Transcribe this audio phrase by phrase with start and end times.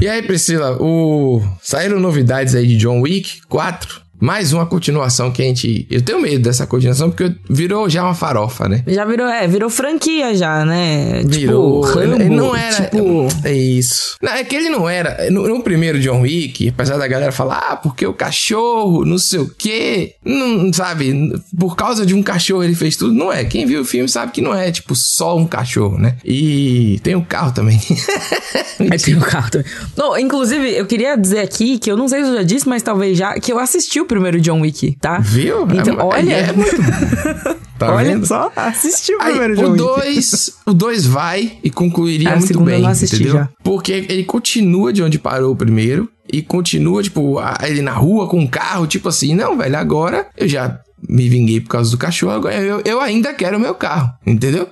[0.00, 1.42] E aí, Priscila, o...
[1.60, 5.86] saíram novidades aí de John Wick 4 mais uma continuação que a gente.
[5.90, 8.84] Eu tenho medo dessa continuação porque virou já uma farofa, né?
[8.86, 11.22] Já virou, é, virou franquia já, né?
[11.24, 11.86] Virou.
[11.86, 12.84] Tipo, Rambo, não era.
[12.84, 13.28] Tipo...
[13.42, 14.16] É isso.
[14.20, 15.30] Não, é que ele não era.
[15.30, 19.40] No, no, primeiro John Wick, apesar da galera falar, ah, porque o cachorro, não sei
[19.40, 20.14] o quê.
[20.24, 21.32] Não, sabe?
[21.58, 23.14] Por causa de um cachorro ele fez tudo.
[23.14, 23.44] Não é.
[23.44, 26.16] Quem viu o filme sabe que não é, tipo, só um cachorro, né?
[26.24, 27.80] E tem o um carro também.
[28.78, 29.66] é, tem o um carro também.
[29.96, 32.82] Não, inclusive, eu queria dizer aqui que eu não sei se eu já disse, mas
[32.82, 35.18] talvez já, que eu assisti o primeiro John Wick, tá?
[35.18, 35.62] Viu?
[35.72, 36.32] Então, é, olha.
[36.34, 36.76] É muito...
[37.78, 38.26] tá olha vendo?
[38.26, 39.78] só, assisti o Aí, primeiro John o Wick.
[39.84, 43.34] Dois, o 2 vai e concluiria Ah, muito segundo eu bem, não assisti entendeu?
[43.34, 43.48] já.
[43.62, 48.38] Porque ele continua de onde parou o primeiro e continua, tipo, ele na rua com
[48.38, 50.78] um carro, tipo assim, não, velho, agora eu já
[51.08, 54.68] me vinguei por causa do cachorro, agora eu, eu ainda quero o meu carro, entendeu?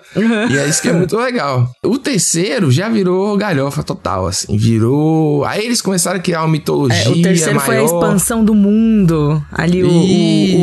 [0.50, 1.70] E é isso que é muito legal.
[1.84, 5.44] O terceiro já virou galhofa total, assim, virou...
[5.44, 7.86] Aí eles começaram a criar uma mitologia É, o terceiro foi a maior.
[7.86, 9.42] expansão do mundo.
[9.52, 9.88] Ali o.
[9.88, 10.04] o-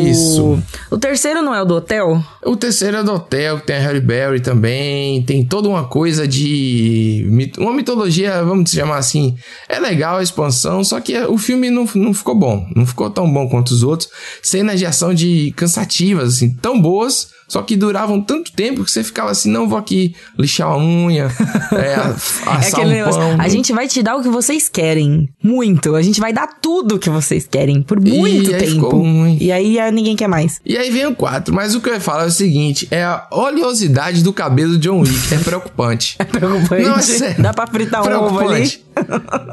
[0.07, 0.43] Isso.
[0.91, 2.23] O, o terceiro não é o do hotel?
[2.43, 5.23] O terceiro é do hotel, que tem a Harry Berry também.
[5.23, 7.51] Tem toda uma coisa de.
[7.57, 9.35] Uma mitologia, vamos chamar assim.
[9.67, 12.67] É legal a expansão, só que o filme não, não ficou bom.
[12.75, 14.09] Não ficou tão bom quanto os outros.
[14.41, 19.03] Cenas de ação de cansativas, assim, tão boas, só que duravam tanto tempo que você
[19.03, 21.29] ficava assim: não vou aqui lixar a unha,
[21.73, 23.21] é, É assar aquele um negócio.
[23.21, 23.35] pão.
[23.39, 25.29] A gente vai te dar o que vocês querem.
[25.43, 25.95] Muito.
[25.95, 27.81] A gente vai dar tudo o que vocês querem.
[27.81, 29.03] Por muito aí tempo.
[29.39, 30.59] E aí ninguém quer mais.
[30.65, 33.03] E aí vem o 4, mas o que eu ia falar é o seguinte: é
[33.03, 35.33] a oleosidade do cabelo do John Wick.
[35.33, 36.17] É preocupante.
[36.31, 36.83] Preocupante.
[36.83, 37.43] Não, é sério.
[37.43, 38.47] Dá pra fritar um ovo ali.
[38.69, 38.85] Preocupante.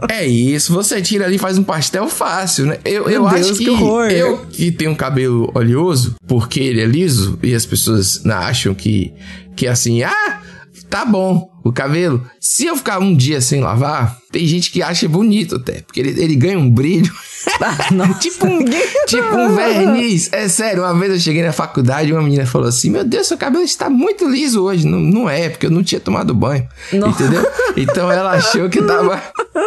[0.09, 2.79] É isso, você tira ali e faz um pastel fácil, né?
[2.85, 4.07] Eu, eu Meu acho Deus, que, que horror.
[4.07, 7.82] eu que tenho um cabelo oleoso, porque ele é liso, e as pessoas
[8.25, 9.13] né, acham que,
[9.55, 10.41] que assim, ah,
[10.89, 12.23] tá bom o cabelo.
[12.41, 16.21] Se eu ficar um dia sem lavar, tem gente que acha bonito até, porque ele,
[16.21, 17.13] ele ganha um brilho.
[17.61, 18.65] Ah, tipo um,
[19.07, 20.33] tipo um verniz.
[20.33, 23.27] É sério, uma vez eu cheguei na faculdade e uma menina falou assim: Meu Deus,
[23.27, 24.87] seu cabelo está muito liso hoje.
[24.87, 26.67] Não, não é, porque eu não tinha tomado banho.
[26.92, 27.09] Não.
[27.09, 27.45] Entendeu?
[27.77, 29.21] Então ela achou que tava.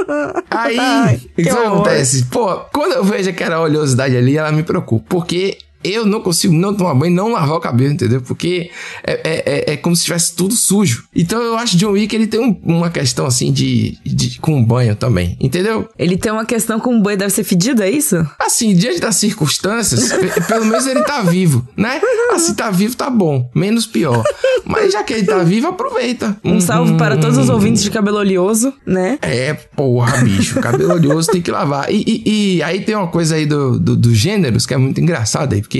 [0.50, 2.26] Aí, Ai, o que, que acontece?
[2.26, 5.06] Pô, quando eu vejo aquela oleosidade ali, ela me preocupa.
[5.10, 8.22] Porque eu não consigo não tomar banho não lavar o cabelo, entendeu?
[8.22, 8.70] Porque
[9.04, 11.06] é, é, é- é como se tivesse tudo sujo.
[11.16, 14.64] Então eu acho que John Wick ele tem um- uma questão assim de, de com
[14.64, 15.88] banho também, entendeu?
[15.98, 18.26] Ele tem uma questão com o boi, deve ser fedido, é isso?
[18.40, 22.02] Assim, diante das circunstâncias, pe- pelo menos ele tá vivo, né?
[22.34, 23.50] Assim, tá vivo, tá bom.
[23.54, 24.24] Menos pior.
[24.66, 26.36] Mas já que ele tá vivo, aproveita.
[26.44, 29.18] Um salve para todos os ouvintes de cabelo oleoso, né?
[29.22, 30.60] É, porra, bicho.
[30.60, 31.92] Cabelo oleoso tem que lavar.
[31.92, 35.00] E, e- e aí tem uma coisa aí do, do- dos gêneros que é muito
[35.00, 35.75] engraçada aí, porque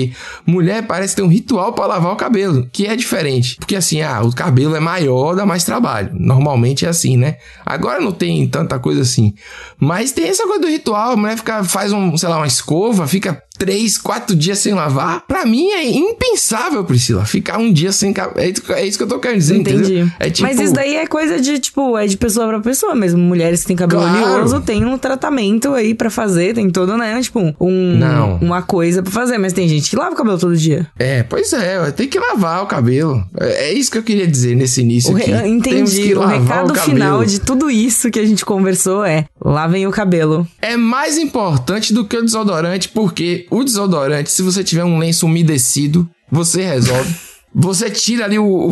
[0.46, 3.56] mulher parece ter um ritual pra lavar o cabelo, que é diferente.
[3.56, 6.10] Porque assim, ah, o cabelo é maior, dá mais trabalho.
[6.12, 7.36] Normalmente é assim, né?
[7.64, 9.34] Agora não tem tanta coisa assim.
[9.78, 13.06] Mas tem essa coisa do ritual, a mulher fica, faz um, sei lá, uma escova,
[13.06, 15.22] fica três, quatro dias sem lavar.
[15.26, 17.24] Pra mim é impensável, Priscila.
[17.24, 18.40] Ficar um dia sem cabelo.
[18.40, 19.82] É, isso- é isso que eu tô querendo dizer, Entendi.
[19.94, 20.10] entendeu?
[20.18, 23.20] É tipo, Mas isso daí é coisa de, tipo, é de pessoa pra pessoa mesmo.
[23.20, 24.32] Mulheres que têm cabelo Claro.
[24.34, 27.20] oleoso tem um tratamento aí pra fazer, tem todo, né?
[27.20, 28.36] Tipo, um, Não.
[28.40, 29.38] uma coisa pra fazer.
[29.38, 30.86] Mas tem gente que lava o cabelo todo dia.
[30.98, 33.24] É, pois é, tem que lavar o cabelo.
[33.38, 35.48] É, é isso que eu queria dizer nesse início O re- aqui.
[35.48, 36.02] Entendi.
[36.02, 36.84] que O recado cabelo.
[36.96, 40.46] final de tudo isso que a gente conversou é: lavem o cabelo.
[40.60, 45.26] É mais importante do que o desodorante, porque o desodorante, se você tiver um lenço
[45.26, 47.14] umedecido, você resolve.
[47.58, 48.70] Você tira ali o.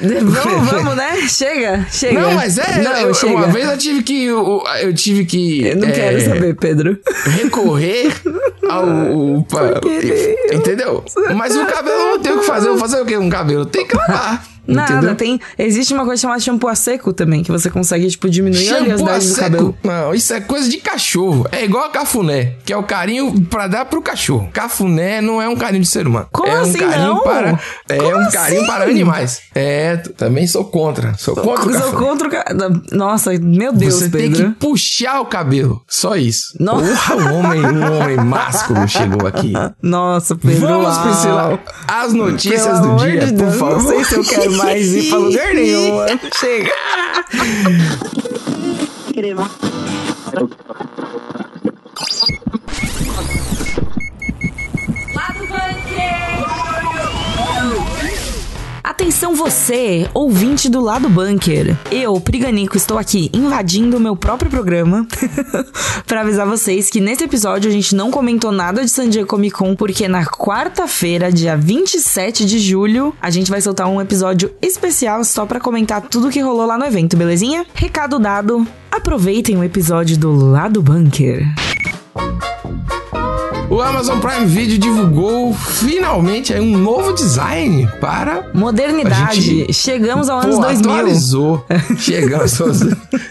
[0.00, 1.26] vamos, vamos, né?
[1.28, 2.20] Chega, chega.
[2.20, 2.82] Não, mas é.
[2.82, 3.34] Não, eu- chega.
[3.34, 4.24] Uma vez eu tive que.
[4.26, 5.66] Eu, eu tive que.
[5.66, 6.96] Eu não é, quero saber, Pedro.
[7.24, 8.12] Recorrer.
[8.78, 10.36] O- pa- querer.
[10.52, 11.04] entendeu?
[11.36, 12.68] Mas o cabelo não tem o que fazer.
[12.68, 13.66] Eu vou fazer o quê com o cabelo?
[13.66, 14.44] Tem que lavar.
[14.68, 15.16] Nada, entendeu?
[15.16, 15.40] tem.
[15.58, 18.82] Existe uma coisa chamada shampoo a seco também, que você consegue, tipo, diminuir a Shampoo
[18.82, 19.40] a oleosidade do seco?
[19.50, 19.76] cabelo.
[19.82, 21.46] Não, isso é coisa de cachorro.
[21.50, 24.48] É igual a cafuné, que é o carinho pra dar pro cachorro.
[24.52, 26.28] Cafuné não é um carinho de ser humano.
[26.30, 27.20] Como é um assim, carinho não?
[27.22, 28.66] para É Como um carinho assim?
[28.70, 29.40] para animais.
[29.56, 31.14] É, também sou contra.
[31.18, 32.44] Sou contra o Sou contra o ca...
[32.92, 34.50] Nossa, meu Deus, Você tem Pedro.
[34.50, 35.82] que puxar o cabelo.
[35.88, 36.54] Só isso.
[36.60, 36.84] Nossa.
[36.86, 38.16] Porra, um homem, um homem
[38.60, 39.52] másculo chegou aqui.
[39.82, 40.68] Nossa, Pedro.
[40.68, 40.98] Vamos.
[40.98, 41.60] Priscila.
[41.88, 43.82] As notícias Pelo do dia, de por Deus, favor.
[43.82, 46.06] Não sei se eu quero mais ir pra lugar nenhum.
[46.34, 46.70] Chega.
[52.26, 52.29] A
[59.00, 61.74] Atenção você, ouvinte do lado bunker.
[61.90, 65.06] Eu, Priganico, estou aqui invadindo o meu próprio programa
[66.06, 69.56] para avisar vocês que nesse episódio a gente não comentou nada de San Diego Comic
[69.56, 75.24] Con porque na quarta-feira, dia 27 de julho, a gente vai soltar um episódio especial
[75.24, 77.64] só para comentar tudo que rolou lá no evento, belezinha?
[77.72, 78.68] Recado dado.
[78.92, 81.46] Aproveitem o episódio do Lado Bunker.
[83.70, 89.40] O Amazon Prime Video divulgou finalmente um novo design para modernidade.
[89.40, 90.90] Gente, Chegamos ao ano 2000.
[90.90, 91.66] Atualizou.
[91.96, 92.80] Chegamos aos...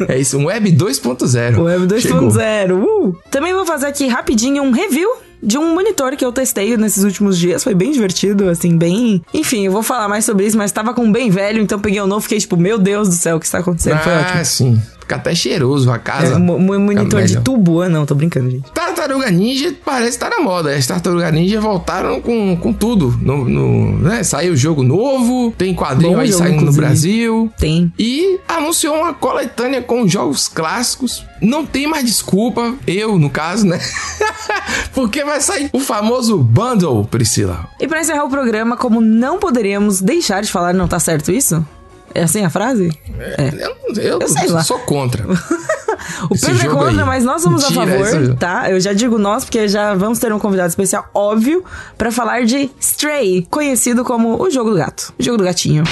[0.07, 1.61] É isso, um Web 2.0.
[1.61, 2.81] Web 2.0.
[2.81, 3.17] Uh.
[3.29, 5.09] Também vou fazer aqui rapidinho um review
[5.43, 7.61] de um monitor que eu testei nesses últimos dias.
[7.61, 9.21] Foi bem divertido, assim, bem.
[9.33, 11.99] Enfim, eu vou falar mais sobre isso, mas tava com um bem velho, então peguei
[11.99, 13.95] o um novo fiquei tipo, meu Deus do céu, o que está acontecendo?
[13.95, 14.45] Ah, Foi ótimo.
[14.45, 14.81] sim.
[15.09, 16.35] Fica até cheiroso a casa.
[16.35, 17.81] É, monitor de tubo?
[17.81, 18.71] Ah, não, tô brincando, gente.
[18.71, 20.71] Tartaruga Ninja parece estar na moda.
[20.75, 23.17] As Tartaruga Ninja voltaram com, com tudo.
[23.19, 24.21] No, no né?
[24.21, 26.75] Saiu jogo novo, tem quadrinho Bom aí jogo, saindo inclusive.
[26.75, 27.51] no Brasil.
[27.57, 27.91] Tem.
[27.97, 31.25] E anunciou uma coletânea com jogos clássicos.
[31.41, 33.79] Não tem mais desculpa, eu no caso, né?
[34.93, 37.67] Porque vai sair o famoso bundle, Priscila.
[37.79, 41.65] E para encerrar o programa, como não poderíamos deixar de falar, não tá certo isso?
[42.13, 42.91] É assim a frase?
[43.19, 43.49] É.
[43.65, 44.63] Eu, eu, eu sei lá.
[44.63, 45.25] sou contra.
[46.29, 47.07] o Pedro é contra, aí.
[47.07, 48.69] mas nós somos a favor, tá?
[48.69, 51.63] Eu já digo nós, porque já vamos ter um convidado especial, óbvio,
[51.97, 55.13] para falar de Stray, conhecido como o jogo do gato.
[55.19, 55.83] O jogo do gatinho.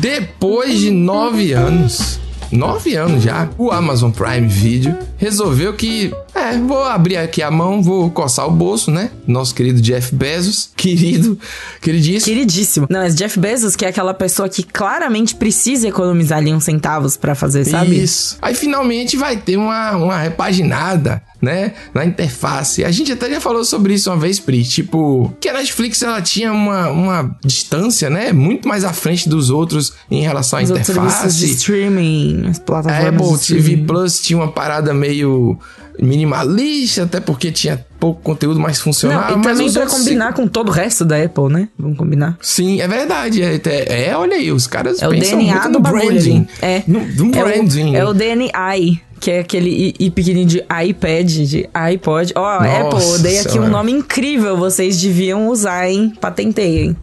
[0.00, 2.20] Depois de nove anos,
[2.52, 7.82] nove anos já, o Amazon Prime Video resolveu que, é, vou abrir aqui a mão,
[7.82, 9.10] vou coçar o bolso, né?
[9.26, 11.38] Nosso querido Jeff Bezos, querido,
[11.80, 12.34] queridíssimo.
[12.34, 12.86] Queridíssimo.
[12.90, 17.16] Não, mas Jeff Bezos, que é aquela pessoa que claramente precisa economizar ali uns centavos
[17.16, 18.02] para fazer, sabe?
[18.02, 18.36] Isso.
[18.42, 22.84] Aí finalmente vai ter uma, uma repaginada né, na interface.
[22.84, 26.20] A gente até já falou sobre isso uma vez, Pri, tipo, que a Netflix ela
[26.20, 30.70] tinha uma, uma distância, né, muito mais à frente dos outros em relação à Os
[30.70, 31.38] interface.
[31.38, 35.58] de streaming, as plataformas Apple TV Plus tinha uma parada meio
[36.00, 39.32] minimalista, até porque tinha pouco conteúdo mais funcional.
[39.32, 41.68] Não, e também pra combinar com todo o resto da Apple, né?
[41.78, 42.36] Vamos combinar.
[42.40, 43.42] Sim, é verdade.
[43.42, 46.48] É, é, é olha aí, os caras é pensam o DNA muito no branding.
[46.60, 46.82] É.
[46.86, 47.94] No, no branding.
[47.94, 48.76] É o, é o DNA
[49.18, 52.32] que é aquele I, I pequenininho de iPad, de iPod.
[52.36, 56.12] Ó, oh, Apple, eu dei aqui um nome incrível, vocês deviam usar, hein?
[56.20, 56.96] Patentei, hein?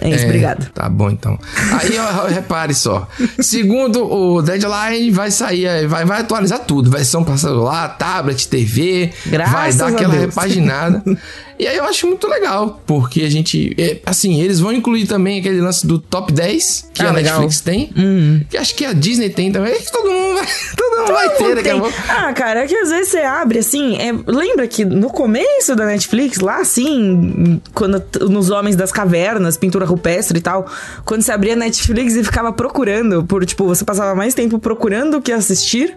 [0.00, 0.70] É isso, é, obrigado.
[0.72, 1.38] Tá bom, então.
[1.80, 3.08] Aí, ó, repare só.
[3.40, 6.90] Segundo o Deadline, vai sair, vai, vai atualizar tudo.
[6.90, 9.12] Versão para celular, tablet, TV.
[9.26, 11.02] Graças vai dar aquela repaginada.
[11.58, 13.74] E aí eu acho muito legal, porque a gente.
[13.78, 17.40] É, assim, eles vão incluir também aquele lance do top 10 que ah, a legal.
[17.40, 17.90] Netflix tem.
[17.96, 18.40] Hum.
[18.48, 19.74] Que acho que a Disney tem também.
[19.74, 20.46] Que todo mundo vai,
[20.76, 21.94] todo mundo todo vai ter daqui a pouco.
[22.08, 23.96] Ah, cara, é que às vezes você abre assim.
[23.96, 29.84] É, lembra que no começo da Netflix, lá assim, quando nos Homens das Cavernas, pintura
[29.84, 30.66] rupestre e tal,
[31.04, 35.18] quando você abria a Netflix e ficava procurando, por tipo, você passava mais tempo procurando
[35.18, 35.96] o que assistir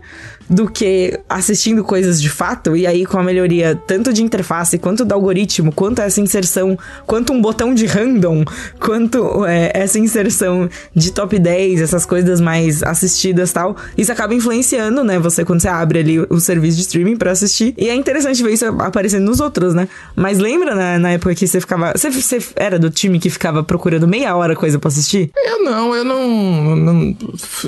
[0.50, 5.04] do que assistindo coisas de fato, e aí com a melhoria tanto de interface, quanto
[5.04, 8.44] do algoritmo, quanto essa inserção, quanto um botão de random,
[8.80, 15.04] quanto é, essa inserção de top 10, essas coisas mais assistidas tal, isso acaba influenciando,
[15.04, 18.42] né, você quando você abre ali o serviço de streaming para assistir, e é interessante
[18.42, 22.10] ver isso aparecendo nos outros, né, mas lembra na, na época que você ficava, você,
[22.10, 25.32] você, era do time que ficava procurando meia hora coisa para assistir?
[25.36, 27.18] Eu não, eu não, não,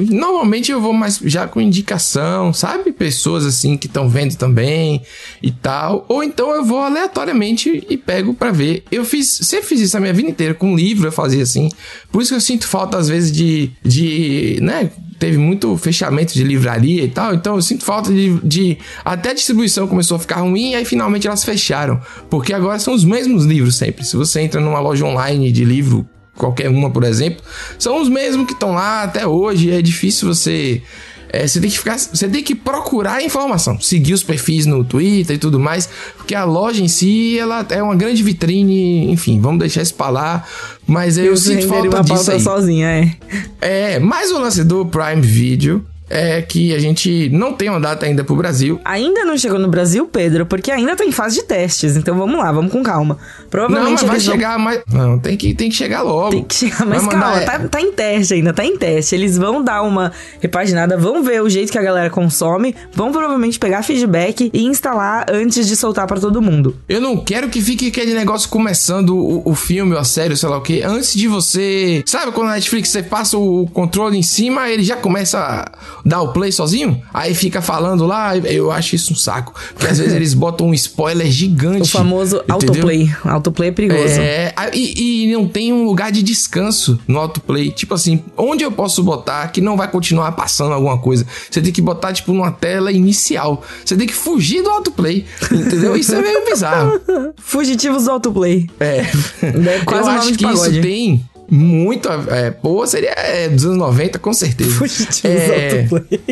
[0.09, 2.91] normalmente eu vou mais já com indicação, sabe?
[2.91, 5.01] Pessoas assim que estão vendo também
[5.41, 6.05] e tal.
[6.07, 8.83] Ou então eu vou aleatoriamente e pego para ver.
[8.91, 10.53] Eu fiz, sempre fiz isso a minha vida inteira.
[10.53, 11.69] Com livro eu fazia assim.
[12.11, 14.89] Por isso que eu sinto falta às vezes de, de né?
[15.19, 18.77] Teve muito fechamento de livraria e tal, então eu sinto falta de, de.
[19.03, 21.99] Até a distribuição começou a ficar ruim e aí finalmente elas fecharam.
[22.29, 24.05] Porque agora são os mesmos livros sempre.
[24.05, 27.43] Se você entra numa loja online de livro qualquer uma, por exemplo,
[27.79, 29.71] são os mesmos que estão lá até hoje.
[29.71, 30.81] É difícil você
[31.29, 35.35] é, você tem que ficar, você tem que procurar informação, seguir os perfis no Twitter
[35.35, 39.59] e tudo mais, porque a loja em si ela é uma grande vitrine, enfim, vamos
[39.59, 40.43] deixar isso pra lá,
[40.85, 42.39] mas eu, eu sinto falta uma disso aí.
[42.39, 43.15] sozinha, é.
[43.59, 48.05] É, mais o lance do Prime Video, é que a gente não tem uma data
[48.05, 48.79] ainda pro Brasil.
[48.85, 51.95] Ainda não chegou no Brasil, Pedro, porque ainda tá em fase de testes.
[51.95, 53.17] Então vamos lá, vamos com calma.
[53.49, 54.81] Provavelmente não, mas vai chegar mais.
[54.91, 56.31] Não, tem que, tem que chegar logo.
[56.31, 57.45] Tem que chegar, mas calma, mandar...
[57.45, 59.15] tá, tá em teste ainda, tá em teste.
[59.15, 63.59] Eles vão dar uma repaginada, vão ver o jeito que a galera consome, vão provavelmente
[63.59, 66.75] pegar feedback e instalar antes de soltar para todo mundo.
[66.87, 70.49] Eu não quero que fique aquele negócio começando o, o filme ou a série, sei
[70.49, 72.03] lá o que, antes de você.
[72.05, 75.71] Sabe quando na Netflix você passa o controle em cima, ele já começa
[76.05, 79.53] dá o play sozinho, aí fica falando lá, eu acho isso um saco.
[79.73, 81.83] Porque às vezes eles botam um spoiler gigante.
[81.83, 82.55] O famoso entendeu?
[82.55, 83.15] autoplay.
[83.23, 84.19] Autoplay é perigoso.
[84.19, 87.71] É, e, e não tem um lugar de descanso no autoplay.
[87.71, 91.25] Tipo assim, onde eu posso botar que não vai continuar passando alguma coisa?
[91.49, 93.63] Você tem que botar, tipo, numa tela inicial.
[93.83, 95.25] Você tem que fugir do autoplay.
[95.51, 95.95] Entendeu?
[95.95, 96.99] Isso é meio bizarro.
[97.37, 98.69] Fugitivos do autoplay.
[98.79, 99.05] É.
[99.41, 100.71] É quase eu acho que pagode.
[100.71, 102.09] isso tem muito.
[102.09, 104.79] a- É, pô, seria é, dos anos 90, com certeza.
[105.23, 105.87] É,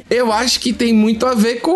[0.10, 1.76] eu acho que tem muito a ver com.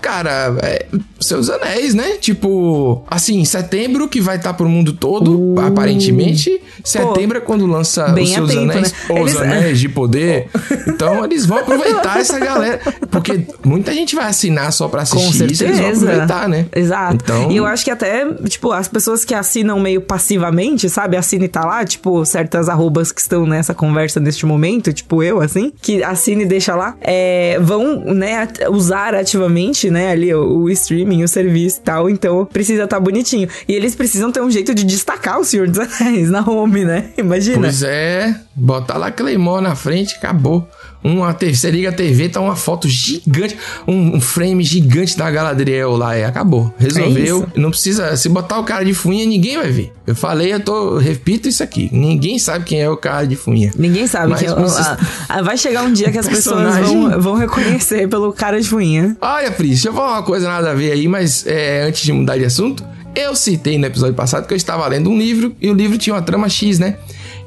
[0.00, 0.86] Cara, é,
[1.20, 2.12] seus anéis, né?
[2.20, 6.60] Tipo, assim, setembro que vai estar pro mundo todo, aparentemente.
[6.84, 8.12] Setembro é quando lança Uh.
[8.12, 8.98] bem os seus tempo, anéis, né?
[9.08, 10.48] os Eles- anéis de poder.
[10.88, 12.80] Então eles vão aproveitar essa galera.
[13.10, 16.06] Porque muita gente vai assinar só pra Com assistir isso, eles vão certeza.
[16.06, 16.66] aproveitar, né?
[16.74, 17.14] Exato.
[17.22, 21.16] Então- E eu acho que até, tipo, as pessoas que assinam meio passivamente, sabe?
[21.16, 25.40] Assina e tá lá, tipo, certas arrobas que estão nessa conversa neste momento, tipo eu,
[25.40, 31.22] assim, que assina e deixa lá, é, vão, né, usar ativamente, né, ali o, streaming,
[31.22, 32.10] o serviço e tal.
[32.10, 33.48] Então precisa estar bonitinho.
[33.66, 37.10] E eles precisam ter um jeito de destacar o Senhor dos Anéis na home, né?
[37.16, 37.60] Imagina.
[37.60, 40.68] Pois é, botar lá Claymore na frente, acabou.
[41.02, 45.30] Uma TV, você liga a TV, tá uma foto gigante, um, um frame gigante da
[45.30, 46.74] Galadriel lá, e acabou.
[46.76, 47.46] Resolveu.
[47.54, 49.92] É não precisa, se botar o cara de fuinha, ninguém vai ver.
[50.06, 51.88] Eu falei, eu tô, eu repito isso aqui.
[51.92, 53.70] Ninguém sabe quem é o cara de fuinha.
[53.78, 57.10] Ninguém sabe Mas que você- ah, ah, vai chegar um dia que as pessoas Personagem-
[57.10, 59.16] vão, vão reconhecer pelo cara de fuinha.
[59.20, 62.12] Olha, Pris, deixa eu falar uma coisa nada a ver aí, mas é, antes de
[62.12, 65.70] mudar de assunto, eu citei no episódio passado que eu estava lendo um livro e
[65.70, 66.96] o livro tinha uma trama X, né?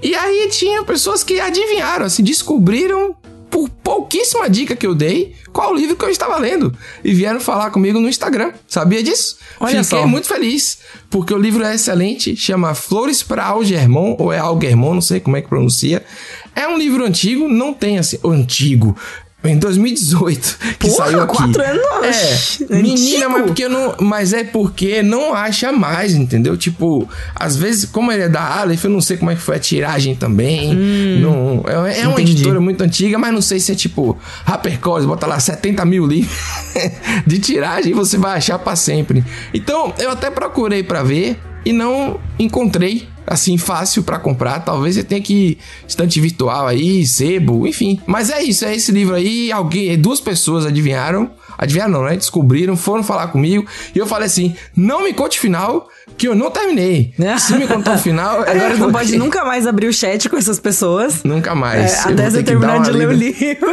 [0.04, 3.14] E aí tinha pessoas que adivinharam, assim, descobriram
[3.52, 7.70] por pouquíssima dica que eu dei qual livro que eu estava lendo e vieram falar
[7.70, 8.54] comigo no Instagram.
[8.68, 9.38] Sabia disso?
[9.60, 10.08] Olha Fiquei só.
[10.08, 10.80] muito feliz,
[11.10, 15.36] porque o livro é excelente, chama Flores para Algermon, ou é Algermon, não sei como
[15.36, 16.04] é que pronuncia.
[16.56, 18.96] É um livro antigo, não tem assim, antigo.
[19.44, 21.36] Em 2018, que Porra, saiu aqui.
[21.36, 21.82] quatro anos?
[22.04, 22.34] É,
[22.64, 22.76] Antigo?
[22.76, 26.56] menina, mas, porque não, mas é porque não acha mais, entendeu?
[26.56, 29.56] Tipo, às vezes, como ele é da Aleph, eu não sei como é que foi
[29.56, 30.76] a tiragem também.
[31.20, 32.20] Não, é, é uma Hum.
[32.20, 36.38] editora muito antiga, mas não sei se é tipo HarperCollins, bota lá 70 mil livros
[37.26, 39.24] de tiragem e você vai achar pra sempre.
[39.54, 44.60] Então, eu até procurei pra ver e não encontrei assim fácil pra comprar.
[44.60, 48.00] Talvez você tenha que estante virtual aí, sebo, enfim.
[48.06, 49.52] Mas é isso, é esse livro aí.
[49.52, 52.18] Alguém, duas pessoas adivinharam, adivinharam não, né?
[52.18, 53.66] Descobriram, foram falar comigo
[53.96, 55.88] e eu falei assim: "Não me conte o final,
[56.18, 57.14] que eu não terminei.
[57.40, 60.38] Se me contar o final, é Agora não pode nunca mais abrir o chat com
[60.38, 61.24] essas pessoas.
[61.24, 62.06] Nunca mais.
[62.06, 63.72] É, até você terminar de ler o livro.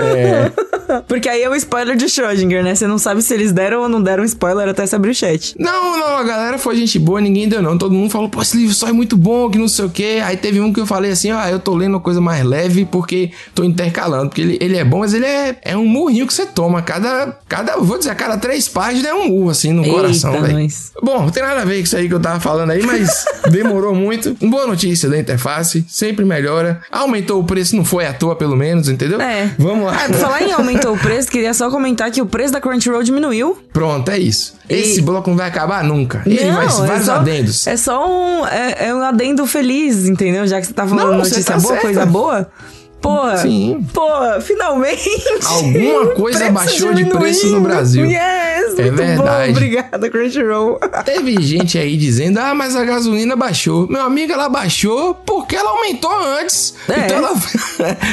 [0.00, 0.52] É.
[1.06, 2.74] Porque aí é o spoiler de Schrödinger, né?
[2.74, 5.54] Você não sabe se eles deram ou não deram spoiler até você abrir o chat.
[5.58, 7.76] Não, não, a galera foi gente boa, ninguém deu não.
[7.76, 10.20] Todo mundo falou, pô, esse livro só é muito bom, que não sei o quê.
[10.24, 12.86] Aí teve um que eu falei assim, ah, eu tô lendo uma coisa mais leve
[12.86, 14.28] porque tô intercalando.
[14.28, 16.80] Porque ele, ele é bom, mas ele é, é um murrinho que você toma.
[16.80, 17.17] Cada,
[17.48, 20.68] cada, vou dizer, a cada três páginas é um murro, assim, no Eita, coração, velho.
[21.02, 23.24] Bom, não tem nada a ver com isso aí que eu tava falando aí, mas
[23.50, 24.36] demorou muito.
[24.40, 26.80] Boa notícia da interface, sempre melhora.
[26.90, 29.20] Aumentou o preço, não foi à toa, pelo menos, entendeu?
[29.20, 29.50] É.
[29.58, 29.92] Vamos lá.
[30.04, 33.02] Ah, pra falar em aumentou o preço, queria só comentar que o preço da Crunchyroll
[33.02, 33.58] diminuiu.
[33.72, 34.54] Pronto, é isso.
[34.68, 36.22] Esse E- bloco não vai acabar nunca.
[36.26, 37.66] Ele Não, vai é vários só, adendos.
[37.66, 40.46] É só um, é, é um adendo feliz, entendeu?
[40.46, 41.80] Já que você tá falando Não, notícia tá boa, certa.
[41.82, 42.50] coisa boa.
[43.00, 43.86] Porra, Sim.
[43.94, 45.08] porra, finalmente!
[45.46, 47.60] Alguma coisa baixou de preço no.
[47.60, 48.04] Brasil.
[48.06, 49.46] Yes, É muito verdade.
[49.46, 50.80] bom, obrigada, Crunchyroll.
[51.04, 53.86] Teve gente aí dizendo, ah, mas a gasolina baixou.
[53.88, 56.74] Meu amigo, ela baixou porque ela aumentou antes.
[56.88, 57.04] É.
[57.04, 57.32] Então ela,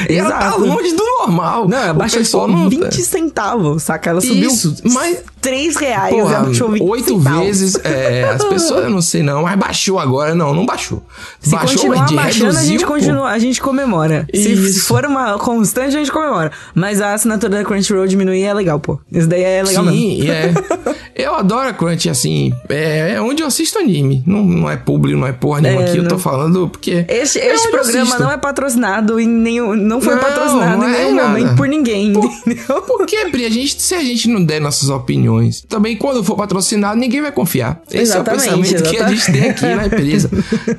[0.08, 1.68] e ela tá longe do normal.
[1.68, 4.10] Não, ela baixou só não- 20 centavos, saca?
[4.10, 7.78] Ela subiu Isso, mas- 3 reais, Porra, baixou 20 oito vezes.
[7.84, 10.34] é, as pessoas, eu não sei não, mas baixou agora.
[10.34, 11.00] Não, não baixou.
[11.40, 12.92] Se baixou, continuar de- baixando, a reduziu, gente pô.
[12.92, 14.26] continua, a gente comemora.
[14.34, 14.72] Se, Isso.
[14.72, 16.50] se for uma constante, a gente comemora.
[16.74, 18.98] Mas a assinatura da Crunchyroll diminuir é legal, pô.
[19.12, 19.98] Isso daí é legal mesmo.
[20.00, 20.52] Sim, é.
[21.16, 22.52] Eu adoro a Crunch, assim.
[22.68, 24.22] É, é onde eu assisto anime.
[24.26, 25.98] Não, não é público, não é porra nenhuma É, aqui.
[25.98, 26.20] Eu tô não.
[26.20, 27.06] falando porque.
[27.08, 29.74] Este, é este programa não é patrocinado em nenhum.
[29.74, 31.28] Não foi Não, patrocinado não em é nenhum nada.
[31.28, 32.82] momento por ninguém, entendeu?
[32.82, 33.46] Por que, Pri?
[33.46, 37.32] A gente, se a gente não der nossas opiniões, também quando for patrocinado, ninguém vai
[37.32, 37.80] confiar.
[37.90, 39.76] Esse Exatamente, é o pensamento que a gente tem aqui exatamente.
[39.76, 40.30] na empresa.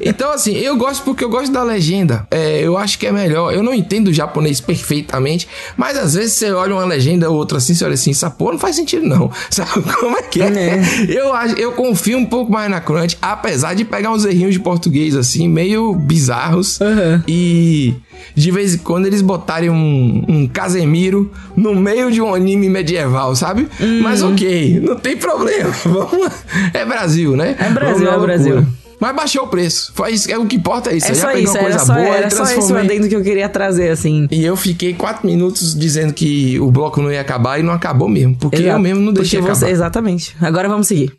[0.02, 2.28] Então, assim, eu gosto porque eu gosto da legenda.
[2.30, 3.54] É, eu acho que é melhor.
[3.54, 7.58] Eu não entendo o japonês perfeitamente, mas às vezes você olha uma legenda ou outra
[7.58, 9.32] assim, você olha assim, essa porra não faz sentido, não.
[9.50, 10.48] Sabe como é que é?
[11.08, 14.60] Eu, acho, eu confio um pouco mais na Crunch, apesar de pegar uns errinhos de
[14.60, 16.80] português, assim, meio bizarros.
[16.80, 17.22] Uhum.
[17.28, 17.96] E
[18.36, 23.36] de vez em quando eles botarem um, um Casemiro no meio de um anime medieval,
[23.36, 23.68] sabe?
[23.80, 24.02] Hum.
[24.02, 25.70] Mas ok, não tem problema.
[25.84, 26.32] Vamos.
[26.74, 27.56] É Brasil, né?
[27.60, 28.68] É Brasil, é Brasil.
[29.00, 29.92] Mas baixou o preço.
[29.94, 31.12] Foi isso, é o que importa é isso.
[31.12, 32.86] É só isso, uma era coisa só, boa era e só esse transformei.
[32.86, 34.28] adendo que eu queria trazer, assim.
[34.32, 38.10] E eu fiquei quatro minutos dizendo que o bloco não ia acabar e não acabou
[38.10, 38.36] mesmo.
[38.36, 38.72] Porque Exato.
[38.76, 39.72] eu mesmo não deixei você, acabar.
[39.72, 40.36] exatamente.
[40.42, 41.14] Agora vamos seguir.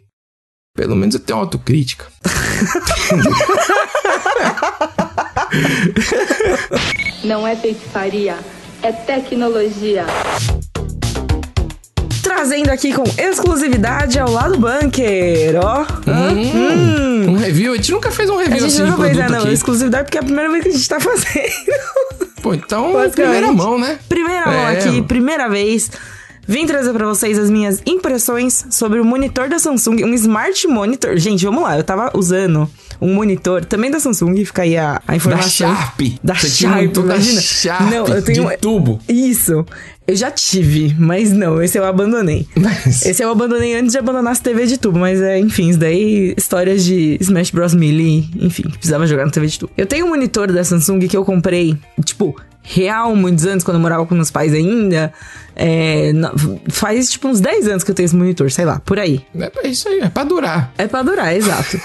[0.77, 2.07] Pelo menos eu tenho autocrítica.
[7.25, 8.37] Não é feitiçaria,
[8.83, 10.07] é tecnologia.
[12.29, 15.87] Trazendo aqui com exclusividade ao lado bunker, ó.
[16.07, 16.33] Hã?
[16.33, 17.31] Hum.
[17.31, 19.29] Um review, a gente nunca fez um A review gente assim de nunca fez, né?
[19.29, 19.53] Não, aqui.
[19.53, 22.29] exclusividade porque é a primeira vez que a gente tá fazendo.
[22.43, 23.99] Pô, então, primeira mão, né?
[24.09, 24.79] Primeira mão É.
[24.79, 25.91] aqui, primeira vez.
[26.47, 31.17] Vim trazer pra vocês as minhas impressões sobre o monitor da Samsung, um Smart Monitor.
[31.19, 32.71] Gente, vamos lá, eu tava usando
[33.01, 35.51] um monitor também da Samsung, fica aí a, a Da informação.
[35.75, 36.01] Sharp.
[36.25, 37.41] Da Você tinha um Sharp, monitor da imagina.
[37.43, 38.99] Sharp, Não, eu tenho de tubo.
[39.09, 39.67] Isso.
[40.09, 42.47] Eu já tive, mas não, esse eu abandonei.
[42.57, 45.79] Mas- Esse eu abandonei antes de abandonar as TV de tubo, mas é, enfim, isso
[45.79, 47.75] daí, histórias de Smash Bros.
[47.75, 49.73] Melee, enfim, que precisava jogar na TV de tubo.
[49.77, 53.81] Eu tenho um monitor da Samsung que eu comprei, tipo, real, muitos anos, quando eu
[53.83, 55.13] morava com meus pais ainda.
[55.61, 56.13] É,
[56.69, 59.21] faz, tipo, uns 10 anos que eu tenho esse monitor, sei lá, por aí.
[59.63, 60.73] É isso aí, é pra durar.
[60.79, 61.81] É pra durar, exato.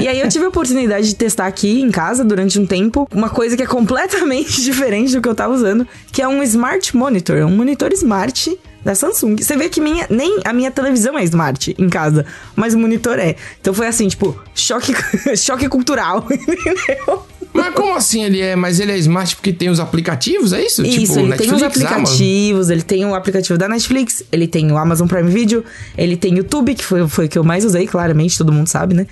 [0.00, 3.28] e aí eu tive a oportunidade de testar aqui em casa durante um tempo uma
[3.28, 7.44] coisa que é completamente diferente do que eu tava usando, que é um Smart Monitor,
[7.44, 9.36] um monitor smart da Samsung.
[9.36, 12.24] Você vê que minha, nem a minha televisão é smart em casa,
[12.56, 13.36] mas o monitor é.
[13.60, 14.94] Então foi assim, tipo, choque,
[15.36, 17.26] choque cultural, entendeu?
[17.52, 18.54] Mas como assim ele é?
[18.54, 20.82] Mas ele é smart porque tem os aplicativos, é isso?
[20.84, 22.02] Isso, tipo, ele tem os Netflix, Amazon?
[22.02, 25.64] aplicativos, ele tem o aplicativo da Netflix, ele tem o Amazon Prime Video,
[25.96, 28.68] ele tem o YouTube, que foi, foi o que eu mais usei, claramente, todo mundo
[28.68, 29.06] sabe, né?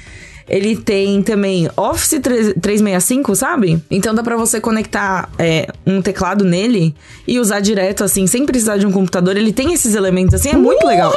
[0.48, 3.82] Ele tem também Office 3- 365, sabe?
[3.90, 6.94] Então dá pra você conectar é, um teclado nele
[7.26, 9.36] e usar direto, assim, sem precisar de um computador.
[9.36, 11.12] Ele tem esses elementos, assim, é muito legal.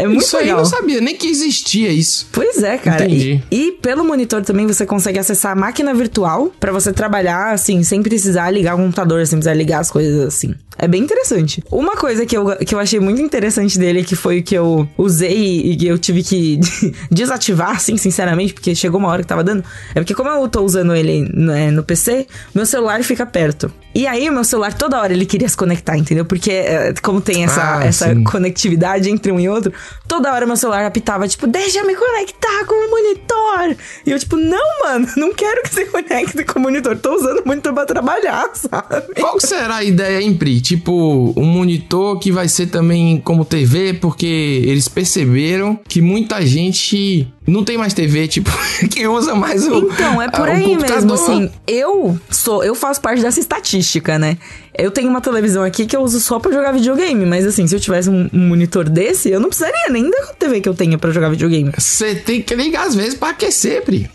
[0.00, 0.58] É muito Isso aí eu legal.
[0.58, 2.26] não sabia, nem que existia isso.
[2.32, 3.04] Pois é, cara.
[3.04, 3.42] Entendi.
[3.50, 7.82] E, e pelo monitor também você consegue acessar a máquina virtual pra você trabalhar, assim,
[7.82, 10.54] sem precisar ligar o computador, sem precisar ligar as coisas assim.
[10.82, 11.62] É bem interessante.
[11.70, 15.60] Uma coisa que eu, que eu achei muito interessante dele, que foi que eu usei
[15.60, 16.58] e que eu tive que
[17.10, 19.62] desativar, assim, sinceramente, porque chegou uma hora que tava dando.
[19.94, 23.70] É porque como eu tô usando ele né, no PC, meu celular fica perto.
[23.94, 26.24] E aí o meu celular toda hora ele queria se conectar, entendeu?
[26.24, 28.24] Porque é, como tem essa, Ah, essa sim.
[28.24, 29.72] conectividade entre um e outro,
[30.08, 33.76] toda hora meu celular apitava, tipo, deixa eu me conectar com o monitor.
[34.06, 36.96] E eu, tipo, não, mano, não quero que você conecte com o monitor.
[36.96, 39.14] Tô usando o monitor pra trabalhar, sabe?
[39.20, 40.60] Qual será a ideia, hein, Pri?
[40.70, 47.26] Tipo, um monitor que vai ser também como TV, porque eles perceberam que muita gente
[47.44, 48.48] não tem mais TV, tipo,
[48.88, 51.50] que usa mais o Então, é por o aí mesmo, assim.
[51.66, 54.38] Eu sou, eu faço parte dessa estatística, né?
[54.72, 57.74] Eu tenho uma televisão aqui que eu uso só pra jogar videogame, mas assim, se
[57.74, 60.96] eu tivesse um, um monitor desse, eu não precisaria nem da TV que eu tenho
[61.00, 61.72] pra jogar videogame.
[61.76, 64.08] Você tem que ligar às vezes pra aquecer, Pri.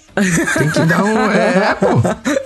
[0.58, 1.16] Tem que dar um.
[1.36, 1.88] É, pô.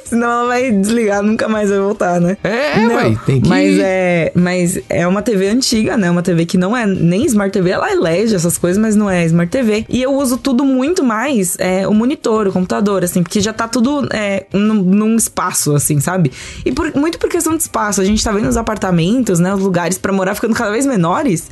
[0.06, 2.36] Senão ela vai desligar, nunca mais vai voltar, né?
[2.44, 6.10] É, Não, ué, tem que- Mas é, mas é uma TV antiga, né?
[6.10, 9.08] Uma TV que não é nem Smart TV, ela é LED, essas coisas, mas não
[9.10, 9.86] é Smart TV.
[9.88, 13.68] E eu uso tudo muito mais é, o monitor, o computador, assim, porque já tá
[13.68, 16.32] tudo é, num, num espaço, assim, sabe?
[16.66, 18.02] E por- muito por questão de espaço.
[18.02, 19.54] A gente tá vendo os apartamentos, né?
[19.54, 21.50] Os lugares pra morar ficando cada vez menores.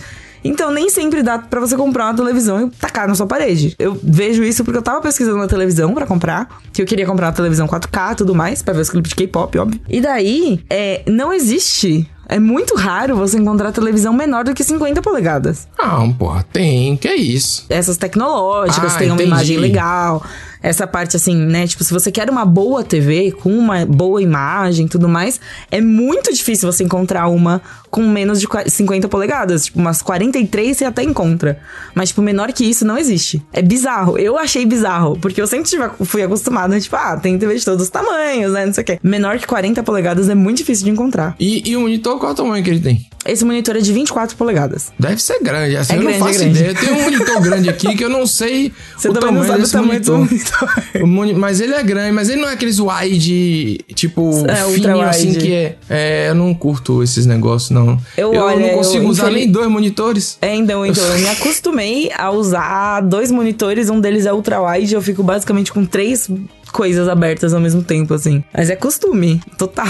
[0.48, 3.76] Então nem sempre dá pra você comprar uma televisão e tacar na sua parede.
[3.78, 7.28] Eu vejo isso porque eu tava pesquisando uma televisão pra comprar, que eu queria comprar
[7.28, 9.80] uma televisão 4K e tudo mais, pra ver os clipes de K-pop, óbvio.
[9.90, 12.10] E daí, é, não existe.
[12.30, 15.66] É muito raro você encontrar televisão menor do que 50 polegadas.
[15.80, 17.66] Não, porra, tem, que é isso.
[17.70, 19.30] Essas tecnológicas, Ah, tem uma entendi.
[19.30, 20.22] imagem legal.
[20.68, 21.66] Essa parte assim, né?
[21.66, 25.40] Tipo, se você quer uma boa TV com uma boa imagem e tudo mais,
[25.72, 29.66] é muito difícil você encontrar uma com menos de qua- 50 polegadas.
[29.66, 31.58] Tipo, umas 43 você até encontra.
[31.96, 33.42] Mas, tipo, menor que isso não existe.
[33.54, 34.18] É bizarro.
[34.18, 35.18] Eu achei bizarro.
[35.22, 38.66] Porque eu sempre tive- fui acostumada, tipo, ah, tem TV de todos os tamanhos, né?
[38.66, 39.00] Não sei o quê.
[39.02, 41.34] Menor que 40 polegadas é muito difícil de encontrar.
[41.40, 43.06] E, e o monitor, qual é o tamanho que ele tem?
[43.26, 44.92] Esse monitor é de 24 polegadas.
[44.98, 46.60] Deve ser grande, assim, É eu grande, não é faço grande.
[46.60, 46.72] ideia.
[46.72, 49.48] Eu tenho um monitor grande aqui que eu não sei Você o também tamanho não
[49.48, 50.57] sabe o desse tamanho do monitor.
[51.38, 55.54] Mas ele é grande, mas ele não é aqueles wide, tipo, É, fininho assim que
[55.54, 55.78] é...
[55.90, 57.98] É, eu não curto esses negócios, não.
[58.18, 60.38] Eu, eu olha, não consigo eu, usar infeliz- nem dois monitores.
[60.42, 64.94] É, então, então eu me acostumei a usar dois monitores, um deles é ultra wide,
[64.94, 66.30] eu fico basicamente com três
[66.72, 68.44] coisas abertas ao mesmo tempo, assim.
[68.54, 69.88] Mas é costume, total.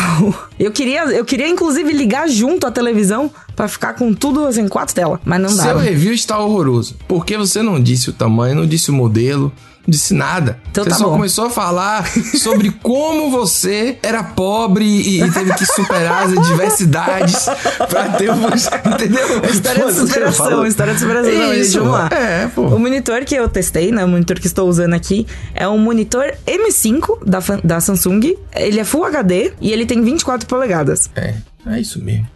[0.59, 4.93] Eu queria, eu queria inclusive ligar junto a televisão pra ficar com tudo assim, quatro
[4.93, 5.63] telas, mas não dá.
[5.63, 6.95] Seu review está horroroso.
[7.07, 9.51] Porque você não disse o tamanho, não disse o modelo,
[9.87, 10.59] Disse nada.
[10.69, 11.11] Então você tá só bom.
[11.11, 12.05] começou a falar
[12.37, 17.45] sobre como você era pobre e, e teve que superar as adversidades
[17.87, 18.47] pra ter um.
[18.93, 19.45] Entendeu?
[19.49, 21.31] História de superação, história de superação.
[21.31, 22.09] Não, gente, Isso, vamos lá.
[22.11, 22.63] É, pô.
[22.63, 24.03] O monitor que eu testei, né?
[24.03, 28.35] O monitor que estou usando aqui é um monitor M5 da, da Samsung.
[28.53, 31.09] Ele é Full HD e ele tem 24 polegadas.
[31.15, 32.27] É, é isso mesmo.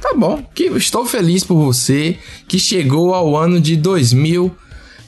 [0.00, 3.74] Tá bom, que estou feliz por você que chegou ao ano de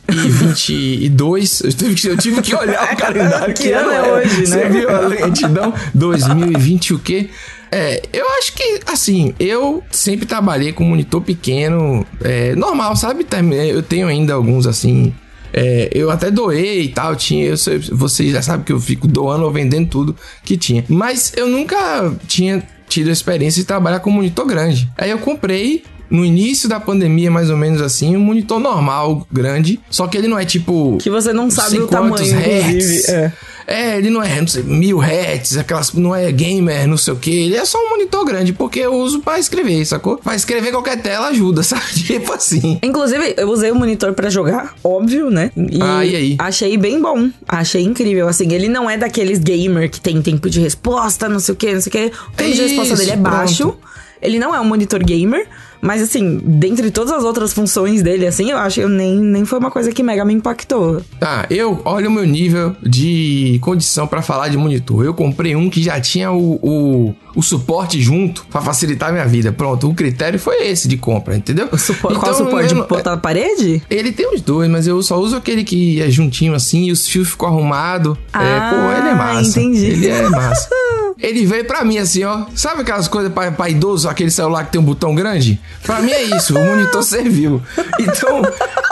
[0.07, 1.61] 2022.
[1.61, 3.55] Eu tive que, eu tive que olhar o calendário.
[3.55, 4.47] Que ano é hoje, né?
[4.47, 5.75] Você viu a lentidão?
[5.95, 7.31] 2020 o quê?
[7.71, 13.27] É, eu acho que, assim, eu sempre trabalhei com monitor pequeno, é, normal, sabe?
[13.69, 15.13] Eu tenho ainda alguns, assim,
[15.53, 17.57] é, eu até doei e tal, tinha, eu
[17.93, 20.85] vocês já sabem que eu fico doando ou vendendo tudo que tinha.
[20.89, 24.89] Mas eu nunca tinha tido a experiência de trabalhar com monitor grande.
[24.97, 29.81] Aí eu comprei no início da pandemia, mais ou menos assim, um monitor normal, grande,
[29.91, 33.09] só que ele não é tipo Que você não sabe o tamanho, hertz.
[33.09, 33.33] É.
[33.69, 37.17] É, ele não é, não sei, mil hertz, aquelas, não é gamer, não sei o
[37.17, 37.31] que.
[37.47, 40.19] Ele é só um monitor grande, porque eu uso pra escrever, sacou?
[40.19, 41.83] Pra escrever qualquer tela ajuda, sabe?
[41.95, 42.79] Tipo assim.
[42.81, 45.51] Inclusive, eu usei o monitor pra jogar, óbvio, né?
[45.57, 46.37] E Ah, e aí?
[46.39, 47.29] Achei bem bom.
[47.49, 48.29] Achei incrível.
[48.29, 51.75] Assim, ele não é daqueles gamer que tem tempo de resposta, não sei o que,
[51.75, 52.17] não sei o que.
[52.29, 53.65] O tempo de resposta Isso, dele é baixo.
[53.65, 53.79] pronto.
[54.23, 55.47] Ele não é um monitor gamer,
[55.87, 59.59] mas assim, dentre todas as outras funções dele, assim, eu acho que nem, nem foi
[59.59, 61.01] uma coisa que mega me impactou.
[61.21, 65.05] Tá, eu, olha o meu nível de condição pra falar de monitor.
[65.05, 69.27] Eu comprei um que já tinha o, o, o suporte junto pra facilitar a minha
[69.27, 69.53] vida.
[69.53, 71.69] Pronto, o critério foi esse de compra, entendeu?
[71.73, 72.75] O supo- Então, qual o suporte?
[72.75, 73.83] não- botar na parede?
[73.89, 77.07] Ele tem os dois, mas eu só uso aquele que é juntinho assim e os
[77.07, 78.17] fios ficam arrumados.
[78.33, 79.61] Ah, é, pô, ele é massa.
[79.61, 79.85] entendi.
[79.87, 80.69] Ele é massa.
[81.19, 82.45] Ele veio pra mim assim, ó.
[82.55, 85.59] Sabe aquelas coisas pra, pra idoso, aquele celular que tem um botão grande?
[85.83, 87.63] Pra mim é isso, o monitor serviu.
[87.99, 88.43] Então,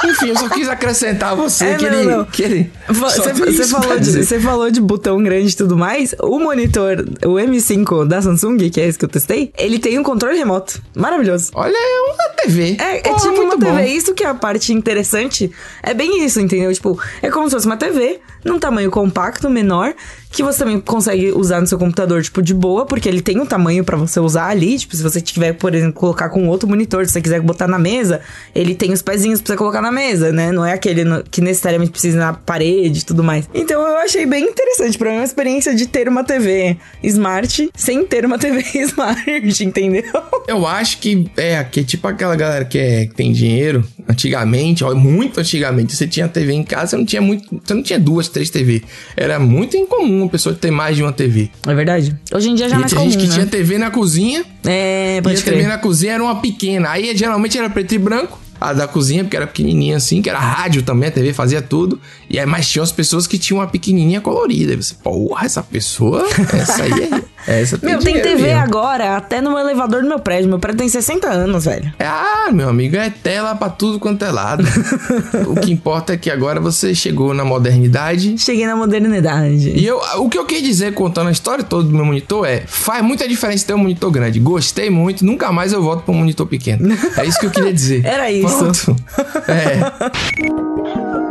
[0.04, 2.24] enfim, eu só quis acrescentar a você É, que, não, ele, não.
[2.24, 2.72] que ele.
[2.88, 6.14] Você falou, de, falou de botão grande e tudo mais.
[6.20, 10.02] O monitor, o M5 da Samsung, que é esse que eu testei, ele tem um
[10.02, 10.80] controle remoto.
[10.96, 11.50] Maravilhoso.
[11.54, 12.76] Olha, é uma TV.
[12.80, 13.70] É, é Pô, tipo uma TV.
[13.72, 13.78] bom.
[13.80, 15.50] Isso que é a parte interessante.
[15.82, 16.72] É bem isso, entendeu?
[16.72, 19.94] Tipo, é como se fosse uma TV, num tamanho compacto, menor,
[20.34, 23.46] que você também consegue usar no seu computador, tipo, de boa, porque ele tem um
[23.46, 24.78] tamanho pra você usar ali.
[24.78, 27.78] Tipo, se você tiver, por exemplo, colocar com outro monitor, se você quiser botar na
[27.78, 28.20] mesa,
[28.54, 30.50] ele tem os pezinhos pra você colocar na mesa, né?
[30.52, 33.48] Não é aquele no- que necessariamente precisa na parede e tudo mais.
[33.54, 34.98] Então eu achei bem interessante.
[34.98, 40.02] Pra mim, uma experiência de ter uma TV smart sem ter uma TV smart, entendeu?
[40.48, 43.84] Eu acho que é, que é tipo aquela galera que, é, que tem dinheiro.
[44.08, 47.60] Antigamente, ó, muito antigamente, você tinha TV em casa, você não tinha muito.
[47.64, 48.82] Você não tinha duas, três TV.
[49.16, 51.50] Era muito incomum uma pessoa ter mais de uma TV.
[51.66, 52.16] É verdade.
[52.34, 53.34] Hoje em dia já e não é tinha comum, gente que né?
[53.34, 54.44] tinha TV na cozinha.
[54.64, 55.68] É, E pode a TV crer.
[55.68, 56.90] na cozinha era uma pequena.
[56.90, 58.40] Aí geralmente era preto e branco.
[58.60, 62.00] A da cozinha, porque era pequenininha assim, que era rádio também, a TV fazia tudo.
[62.30, 64.72] E aí, mas tinha as pessoas que tinham uma pequenininha colorida.
[64.72, 67.33] Aí você, porra, essa pessoa, essa aí é.
[67.46, 68.60] Essa Meu, tem dinheiro TV mesmo.
[68.60, 70.48] agora até no elevador do meu prédio.
[70.48, 71.92] Meu prédio tem 60 anos, velho.
[71.98, 74.64] Ah, meu amigo, é tela pra tudo quanto é lado.
[75.46, 78.36] o que importa é que agora você chegou na modernidade.
[78.38, 79.70] Cheguei na modernidade.
[79.70, 82.62] E eu, o que eu quis dizer contando a história toda do meu monitor é:
[82.66, 84.40] faz muita diferença ter um monitor grande.
[84.40, 86.96] Gostei muito, nunca mais eu volto pra um monitor pequeno.
[87.16, 88.04] É isso que eu queria dizer.
[88.06, 88.56] Era isso.
[88.56, 88.96] Pronto.
[89.46, 91.23] É.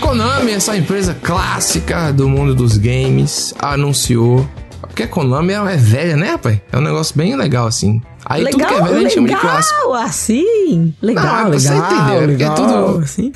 [0.00, 4.48] Konami, essa empresa clássica do mundo dos games, anunciou.
[4.80, 6.58] Porque a Konami é é velha, né, rapaz?
[6.72, 8.00] É um negócio bem legal assim.
[8.24, 9.80] Aí tudo que é velho a gente chama de clássico.
[9.90, 10.94] legal, assim.
[11.00, 11.60] Legal, Não, legal.
[11.60, 13.32] você entendeu, é porque é legal, tudo- assim.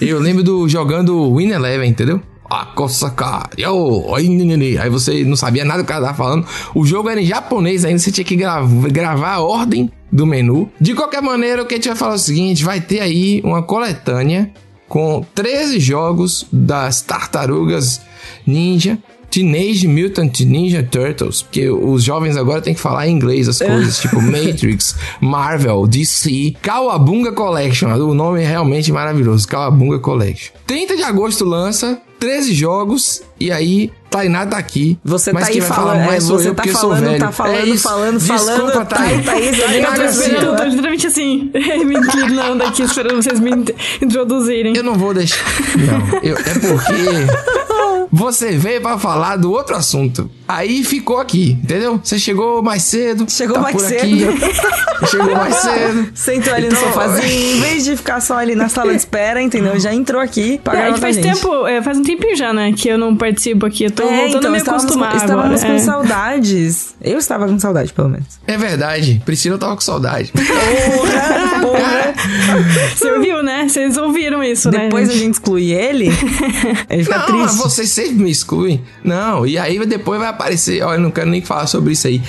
[0.00, 2.20] Eu lembro do jogando Win Eleven, entendeu?
[2.50, 2.66] Ah,
[3.14, 3.50] cara.
[3.58, 4.14] Yo.
[4.14, 6.46] Aí você não sabia nada do que ela tava falando.
[6.74, 10.70] O jogo era em japonês ainda, você tinha que gra- gravar a ordem do menu.
[10.80, 13.42] De qualquer maneira, o que a gente vai falar é o seguinte: vai ter aí
[13.44, 14.50] uma coletânea
[14.88, 18.00] com 13 jogos das tartarugas
[18.46, 18.98] ninja.
[19.30, 23.98] Teenage Mutant Ninja Turtles, porque os jovens agora têm que falar em inglês as coisas,
[24.00, 30.52] tipo Matrix, Marvel, DC, Kawabunga Collection, o nome é realmente maravilhoso, Kawabunga Collection.
[30.66, 34.98] 30 de agosto lança, 13 jogos, e aí Tainá tá aqui.
[35.04, 36.90] Você mas tá quem aí falando, mais é, sou você eu, tá porque eu sou
[36.90, 37.18] falando, velho.
[37.20, 37.82] tá falando, É isso.
[37.82, 38.86] falando, Desculpa, falando.
[38.88, 39.24] Thaís.
[39.26, 40.06] Tá, eu nem tô Garcia.
[40.08, 40.44] esperando.
[40.46, 41.50] Eu tô literalmente assim,
[41.84, 43.70] me inclinando aqui, esperando vocês me int-
[44.02, 44.74] introduzirem.
[44.76, 45.44] Eu não vou deixar.
[45.76, 47.67] Não, eu- é porque.
[48.10, 50.30] Você veio pra falar do outro assunto.
[50.46, 52.00] Aí ficou aqui, entendeu?
[52.02, 53.26] Você chegou mais cedo.
[53.28, 54.00] Chegou tá mais por cedo.
[54.00, 54.26] aqui,
[55.10, 56.08] chegou mais cedo.
[56.14, 59.42] Sentou ali Então, no sofazinho, em vez de ficar só ali na sala de espera,
[59.42, 59.78] entendeu?
[59.78, 61.34] Já entrou aqui pra É, gravar que com a faz gente.
[61.40, 63.84] tempo, é, faz um tempinho já, né, que eu não participo aqui.
[63.84, 65.66] Eu tô É, voltando então, a me acostumar estávamos agora.
[65.66, 65.78] com é.
[65.78, 66.94] saudades.
[67.02, 68.26] Eu estava com saudade, pelo menos.
[68.46, 70.32] É verdade, Priscila tava com saudade.
[70.32, 72.14] Porra, porra.
[72.96, 73.68] Você ouviu, né?
[73.68, 74.84] Vocês ouviram isso, né?
[74.84, 75.34] Depois a gente?
[75.34, 76.06] exclui ele,
[76.90, 77.56] ele fica Não, triste.
[77.58, 78.82] vocês sempre me excluem.
[79.04, 80.82] Não, e aí depois vai aparecer.
[80.82, 82.22] Olha, eu não quero nem falar sobre isso aí.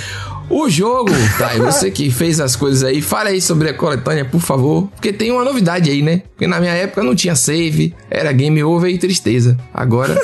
[0.52, 1.56] O jogo, tá?
[1.56, 4.88] E você que fez as coisas aí, fale aí sobre a coletânea, por favor.
[4.96, 6.24] Porque tem uma novidade aí, né?
[6.32, 9.56] Porque na minha época não tinha save, era game over e tristeza.
[9.74, 10.16] Agora,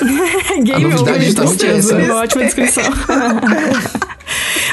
[0.64, 1.96] Game A novidade over, é justamente tristeza.
[1.98, 2.12] essa.
[2.12, 2.84] Uma ótima descrição.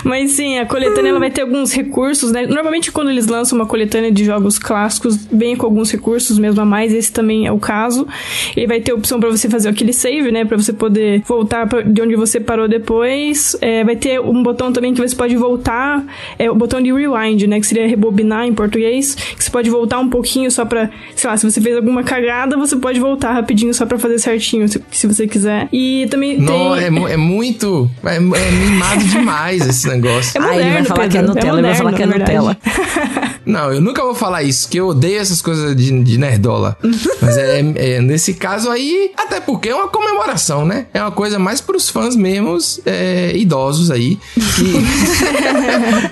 [0.03, 2.45] Mas sim, a coletânea ela vai ter alguns recursos, né?
[2.45, 6.65] Normalmente quando eles lançam uma coletânea de jogos clássicos, vem com alguns recursos mesmo a
[6.65, 8.07] mais, esse também é o caso.
[8.55, 10.45] Ele vai ter a opção pra você fazer aquele save, né?
[10.45, 13.55] Pra você poder voltar pra- de onde você parou depois.
[13.61, 16.03] É, vai ter um botão também que você pode voltar,
[16.37, 17.59] é o botão de rewind, né?
[17.59, 21.37] Que seria rebobinar em português, que você pode voltar um pouquinho só pra, sei lá,
[21.37, 25.07] se você fez alguma cagada, você pode voltar rapidinho só pra fazer certinho, se, se
[25.07, 25.67] você quiser.
[25.71, 26.83] E também não, tem...
[26.83, 27.89] é, é muito.
[28.03, 30.37] É, é mimado demais esse negócio.
[30.37, 32.05] É Ah, ele vai moderno, falar que é Pedro, Nutella, ele vai falar que é
[32.05, 32.57] moderno, Nutella.
[33.45, 36.77] Não, eu nunca vou falar isso, que eu odeio essas coisas de, de nerdola.
[37.21, 40.85] Mas é, é, nesse caso aí, até porque é uma comemoração, né?
[40.93, 44.17] É uma coisa mais pros fãs mesmos, é, idosos aí,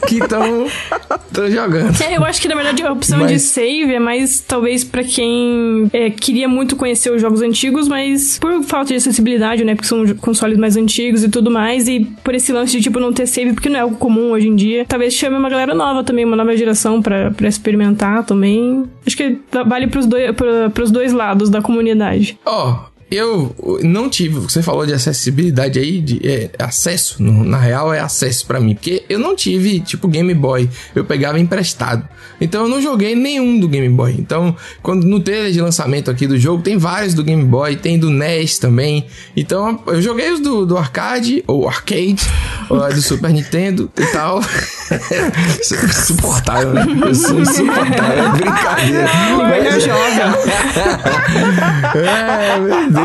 [0.08, 0.68] que estão
[1.50, 2.02] jogando.
[2.02, 5.04] É, eu acho que na verdade a opção Mas- de save é mais talvez pra
[5.04, 9.76] quem é, queria muito conhecer os jogos antigos, mas por falta de acessibilidade, né?
[9.76, 13.14] Porque são consoles mais antigos e tudo mais, e por esse lance de tipo não
[13.14, 14.86] ter save, porque não é algo comum hoje em dia.
[14.88, 18.84] Talvez chame uma galera nova também, uma nova geração pra experimentar também.
[19.06, 22.38] Acho que vale pros dois, pra, pros dois lados da comunidade.
[22.46, 27.94] Ó, eu não tive, você falou de acessibilidade aí, de é, acesso, no- na real
[27.94, 32.08] é acesso pra mim, porque eu não tive, tipo, Game Boy, eu pegava emprestado.
[32.40, 34.16] Então eu não joguei nenhum do Game Boy.
[34.18, 38.00] Então, quando no trailer de lançamento aqui do jogo, tem vários do Game Boy, tem
[38.00, 39.06] do NES também.
[39.38, 42.18] Então eu joguei os do, do arcade, ou arcade,
[42.70, 44.40] ou do Super Nintendo e tal.
[45.62, 46.86] Isso é insuportável, né?
[47.06, 49.10] Eu sou insuportável, é brincadeira.
[49.38, 49.86] Mas-
[51.96, 53.01] é, meu Deus.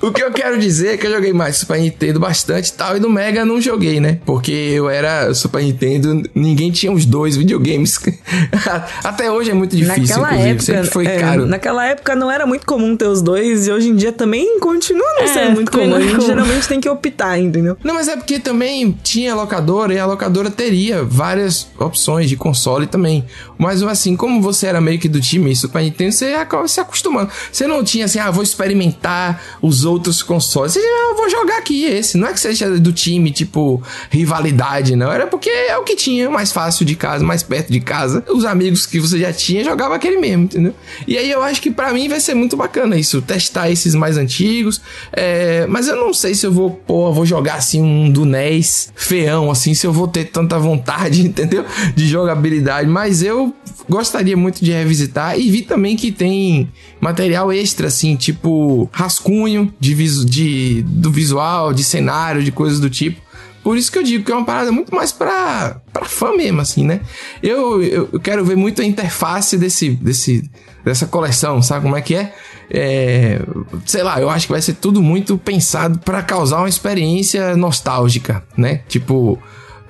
[0.00, 2.96] O que eu quero dizer é que eu joguei mais Super Nintendo bastante e tal,
[2.96, 4.18] e do Mega não joguei, né?
[4.24, 7.98] Porque eu era Super Nintendo, ninguém tinha os dois videogames.
[9.04, 10.50] Até hoje é muito difícil, naquela inclusive.
[10.50, 11.46] época, Sempre foi é, caro.
[11.46, 15.06] naquela época não era muito comum ter os dois e hoje em dia também continua
[15.16, 15.94] não É, sendo muito comum.
[15.94, 17.76] A é gente geralmente tem que optar, entendeu?
[17.82, 22.86] Não, mas é porque também tinha locadora e a locadora teria várias opções de console
[22.86, 23.24] também.
[23.62, 27.30] Mas assim, como você era meio que do time Super Nintendo, você acaba se acostumando.
[27.52, 30.72] Você não tinha assim, ah, vou experimentar os outros consoles.
[30.72, 32.18] Você, ah, vou jogar aqui esse.
[32.18, 35.12] Não é que seja do time, tipo, rivalidade, não.
[35.12, 38.24] Era porque é o que tinha mais fácil de casa, mais perto de casa.
[38.28, 40.74] Os amigos que você já tinha jogava aquele mesmo, entendeu?
[41.06, 44.16] E aí eu acho que pra mim vai ser muito bacana isso, testar esses mais
[44.16, 44.80] antigos.
[45.12, 48.92] É, mas eu não sei se eu vou, pô, vou jogar assim um do NES
[48.96, 51.64] feão, assim, se eu vou ter tanta vontade, entendeu?
[51.94, 52.88] De jogabilidade.
[52.88, 53.51] Mas eu
[53.88, 59.94] gostaria muito de revisitar e vi também que tem material extra, assim, tipo rascunho de,
[59.94, 63.20] visu de do visual, de cenário, de coisas do tipo.
[63.62, 66.60] Por isso que eu digo que é uma parada muito mais pra, pra fã mesmo,
[66.60, 67.00] assim, né?
[67.40, 70.50] Eu, eu, eu quero ver muito a interface desse, desse,
[70.84, 72.34] dessa coleção, sabe como é que é?
[72.68, 73.40] é?
[73.86, 78.42] Sei lá, eu acho que vai ser tudo muito pensado pra causar uma experiência nostálgica,
[78.56, 78.80] né?
[78.88, 79.38] Tipo,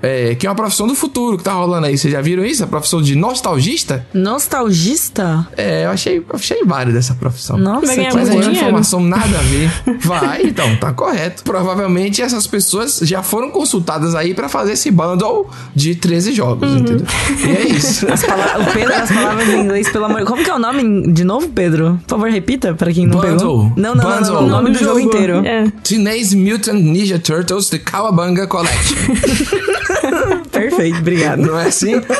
[0.02, 1.96] é, que é uma profissão do futuro que tá rolando aí.
[1.96, 2.64] Vocês já viram isso?
[2.64, 4.04] A profissão de nostalgista?
[4.12, 5.46] Nostalgista?
[5.56, 7.56] É, eu achei, achei válida essa profissão.
[7.56, 9.70] Nossa, Vai ganhar Mas é uma informação nada a ver.
[10.00, 11.42] Vai, então, tá correto.
[11.44, 16.78] Provavelmente essas pessoas já foram consultadas aí pra fazer esse bundle de 13 jogos, Uhum.
[16.78, 17.06] entendeu?
[17.46, 18.06] E é isso.
[18.12, 20.24] As o Pedro, as palavras em inglês, pelo amor...
[20.24, 21.98] Como que é o nome de novo, Pedro?
[22.06, 23.38] Por favor, repita pra quem não Bundle.
[23.38, 23.72] pegou.
[23.76, 24.34] Não, não, não, não, Bundle.
[24.34, 25.44] não, o nome do jogo inteiro.
[25.46, 25.70] É.
[25.82, 28.96] Teenage Mutant Ninja Turtles The Cowabunga Collection.
[29.92, 30.41] ハハハハ!
[30.52, 31.38] Perfeito, obrigado.
[31.40, 31.98] Não é assim?
[32.00, 32.12] Pô,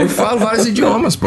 [0.00, 1.26] eu falo vários idiomas, pô.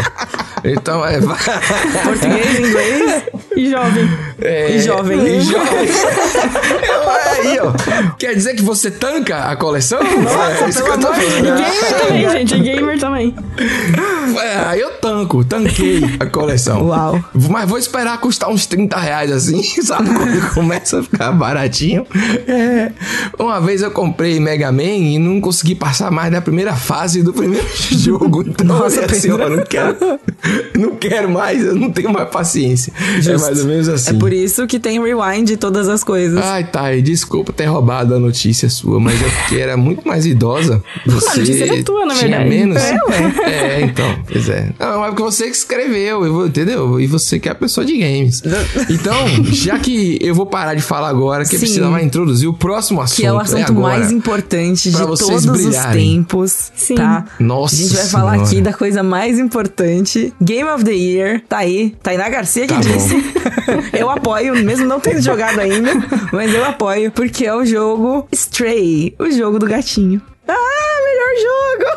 [0.64, 1.20] Então é.
[1.22, 3.24] Português, inglês
[3.56, 4.10] E jovem.
[4.42, 5.20] é e jovem.
[5.38, 5.90] E jovem.
[6.88, 7.10] Eu-
[7.52, 8.14] aí, ó.
[8.18, 10.00] Quer dizer que você tanca a coleção?
[10.02, 11.56] é isso que eu tô E falando.
[11.58, 12.56] gamer também, gente.
[12.56, 13.36] E gamer também.
[14.42, 16.88] É, aí eu tanco, tanquei a coleção.
[16.88, 17.24] Uau.
[17.50, 20.10] Mas vou esperar custar uns 30 reais assim, sabe?
[20.14, 22.06] Quando começa a ficar baratinho.
[22.48, 22.92] É.
[23.38, 27.34] Uma vez eu comprei Mega Man e não consegui passar mais da primeira fase do
[27.34, 28.44] primeiro jogo.
[28.48, 29.96] Então, Nossa, Nossa, assim, não quero,
[30.78, 32.92] não quero mais, eu não tenho mais paciência.
[33.26, 34.12] É, mais ou menos assim.
[34.12, 36.44] É por isso que tem rewind de todas as coisas.
[36.44, 40.84] Ai, Thay, desculpa ter roubado a notícia sua, mas é porque era muito mais idosa.
[41.06, 42.50] Você notícia era tua, na tinha verdade.
[42.50, 42.78] menos.
[42.78, 44.70] É, É, então, pois é.
[44.80, 47.00] Não, é porque você que escreveu, entendeu?
[47.00, 48.42] E você que é a pessoa de games.
[48.90, 51.60] Então, já que eu vou parar de falar agora, que Sim.
[51.60, 53.18] precisa mais introduzir o próximo assunto.
[53.18, 53.98] Que é o assunto agora.
[54.00, 56.25] mais importante de todos vocês os brilharem.
[56.26, 56.96] Tempos, Sim.
[56.96, 57.26] tá?
[57.40, 58.50] Nossa A gente vai falar Senhora.
[58.50, 60.34] aqui da coisa mais importante.
[60.42, 61.96] Game of the Year, tá aí.
[62.02, 63.16] Tainá Garcia que Tá disse.
[63.94, 65.92] eu apoio, mesmo não tendo jogado ainda,
[66.32, 70.22] mas eu apoio, porque é o jogo Stray, o jogo do gatinho.
[70.48, 71.96] Ah, melhor jogo!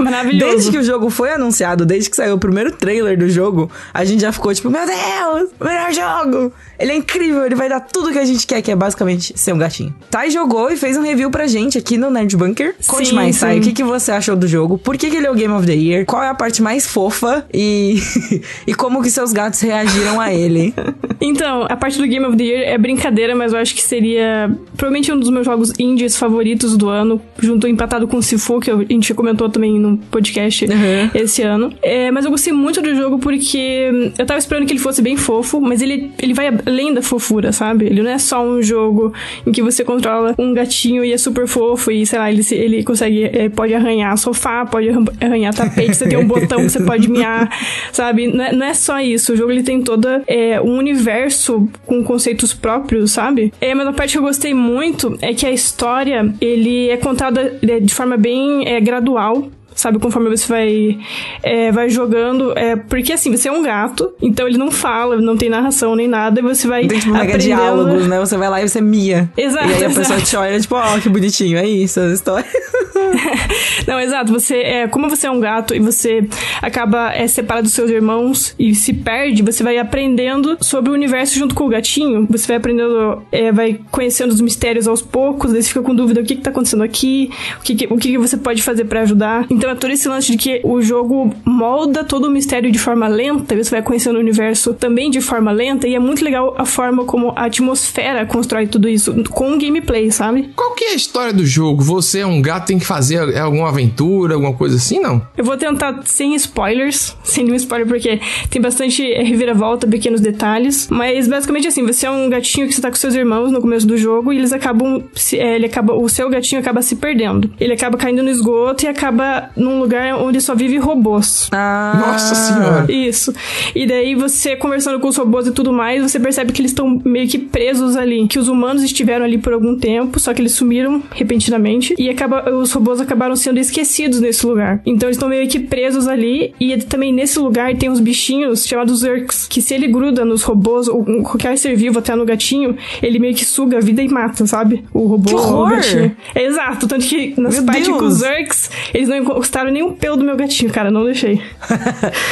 [0.04, 0.52] Maravilhoso.
[0.52, 4.04] Desde que o jogo foi anunciado, desde que saiu o primeiro trailer do jogo, a
[4.04, 6.52] gente já ficou tipo, meu Deus, melhor jogo!
[6.78, 9.52] Ele é incrível, ele vai dar tudo que a gente quer, que é basicamente ser
[9.52, 9.94] um gatinho.
[10.10, 12.74] Thay jogou e fez um review pra gente aqui no Nerd Bunker.
[12.86, 14.78] Conte Sim, mais, Thay, o que, que você achou do jogo?
[14.78, 16.04] Por que, que ele é o Game of the Year?
[16.06, 17.46] Qual é a parte mais fofa?
[17.52, 17.96] E,
[18.66, 20.74] e como que seus gatos reagiram a ele?
[21.18, 24.50] Então, a parte do Game of the Year é brincadeira, mas eu acho que seria
[24.76, 28.70] provavelmente um dos meus jogos indies favoritos do ano, junto empatado com o Sifu, que
[28.70, 31.10] a gente comentou também no podcast Uhum.
[31.14, 31.72] esse ano.
[31.82, 35.16] É, mas eu gostei muito do jogo porque eu tava esperando que ele fosse bem
[35.16, 37.86] fofo, mas ele, ele vai além da fofura, sabe?
[37.86, 39.12] Ele não é só um jogo
[39.46, 42.82] em que você controla um gatinho e é super fofo e, sei lá, ele, ele
[42.84, 46.82] consegue, é, pode arranhar sofá, pode arran- arranhar tapete, você tem um botão que você
[46.82, 47.48] pode miar,
[47.92, 48.26] sabe?
[48.26, 52.02] Não é, não é só isso, o jogo ele tem toda é, um universo com
[52.02, 53.52] conceitos próprios, sabe?
[53.60, 57.58] É, mas a parte que eu gostei muito é que a história, ele é contada
[57.62, 60.98] é, de forma bem é, gradual, sabe, conforme você vai,
[61.42, 62.52] é, vai jogando.
[62.58, 66.08] É, porque assim, você é um gato, então ele não fala, não tem narração nem
[66.08, 67.38] nada, e você vai Tem tipo aprendendo...
[67.38, 68.18] diálogos, né?
[68.18, 69.30] Você vai lá e você mia.
[69.36, 69.94] Exato, E aí a exato.
[69.94, 72.50] pessoa te olha, tipo, ó, que bonitinho, é isso, as histórias.
[73.86, 74.32] Não, exato.
[74.32, 76.26] Você é, como você é um gato e você
[76.60, 81.38] acaba é, separado dos seus irmãos e se perde, você vai aprendendo sobre o universo
[81.38, 82.26] junto com o gatinho.
[82.30, 85.52] Você vai aprendendo, é, vai conhecendo os mistérios aos poucos.
[85.52, 87.96] Daí você fica com dúvida o que, que tá acontecendo aqui, o que, que- o
[87.96, 89.46] que, que você pode fazer pra ajudar.
[89.50, 93.08] Então é todo esse lance de que o jogo molda todo o mistério de forma
[93.08, 93.54] lenta.
[93.54, 95.86] E você vai conhecendo o universo também de forma lenta.
[95.86, 100.10] E é muito legal a forma como a atmosfera constrói tudo isso com o gameplay,
[100.10, 100.50] sabe?
[100.54, 101.82] Qual que é a história do jogo?
[101.82, 105.26] Você é um gato, tem que fazer alguma aventura, alguma coisa assim, não?
[105.36, 110.88] Eu vou tentar sem spoilers, sem nenhum spoiler, porque tem bastante reviravolta, pequenos detalhes.
[110.90, 113.86] Mas basicamente assim, você é um gatinho que você tá com seus irmãos no começo
[113.86, 115.02] do jogo e eles acabam.
[115.32, 117.50] é, ele acaba o seu gatinho acaba se perdendo.
[117.58, 121.48] Ele acaba caindo no esgoto e acaba num lugar onde só vive robôs.
[121.52, 122.86] Ah, Nossa senhora.
[122.92, 123.32] Isso.
[123.74, 127.00] E daí você conversando com os robôs e tudo mais, você percebe que eles estão
[127.04, 128.26] meio que presos ali.
[128.28, 131.94] Que os humanos estiveram ali por algum tempo, só que eles sumiram repentinamente.
[131.98, 134.80] E acaba, os robôs acabaram sendo esquecidos nesse lugar.
[134.86, 136.54] Então eles estão meio que presos ali.
[136.60, 139.46] E também nesse lugar tem uns bichinhos chamados Zerks.
[139.48, 143.34] Que se ele gruda nos robôs ou qualquer ser vivo, até no gatinho, ele meio
[143.34, 144.84] que suga a vida e mata, sabe?
[144.92, 145.70] O robô Que horror!
[145.70, 146.16] gatinho.
[146.34, 146.86] É exato.
[146.86, 150.36] Tanto que nas partes com os Zerks, eles não encostaram nem um pelo do meu
[150.36, 150.90] gatinho, cara.
[150.90, 151.40] Não deixei.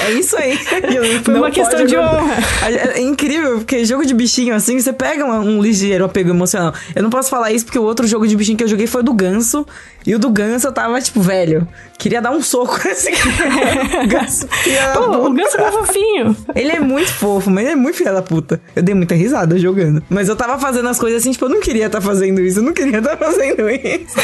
[0.07, 0.57] é isso aí.
[1.23, 2.35] Foi Não uma questão de honra.
[2.95, 6.75] É incrível, porque jogo de bichinho assim, você pega um, um ligeiro apego emocional.
[6.95, 9.01] Eu não posso falar isso porque o outro jogo de bichinho que eu joguei foi
[9.01, 9.67] o do ganso.
[10.07, 11.67] E o do ganso eu tava, tipo, velho,
[11.99, 14.05] queria dar um soco nesse cara.
[14.05, 14.49] O ganso,
[14.93, 16.37] Pô, o ganso é fofinho.
[16.55, 18.61] Ele é muito fofo, mas ele é muito filha da puta.
[18.77, 20.03] Eu dei muita risada jogando.
[20.11, 22.63] Mas eu tava fazendo as coisas assim, tipo, eu não queria estar fazendo isso, eu
[22.63, 24.15] não queria estar fazendo isso.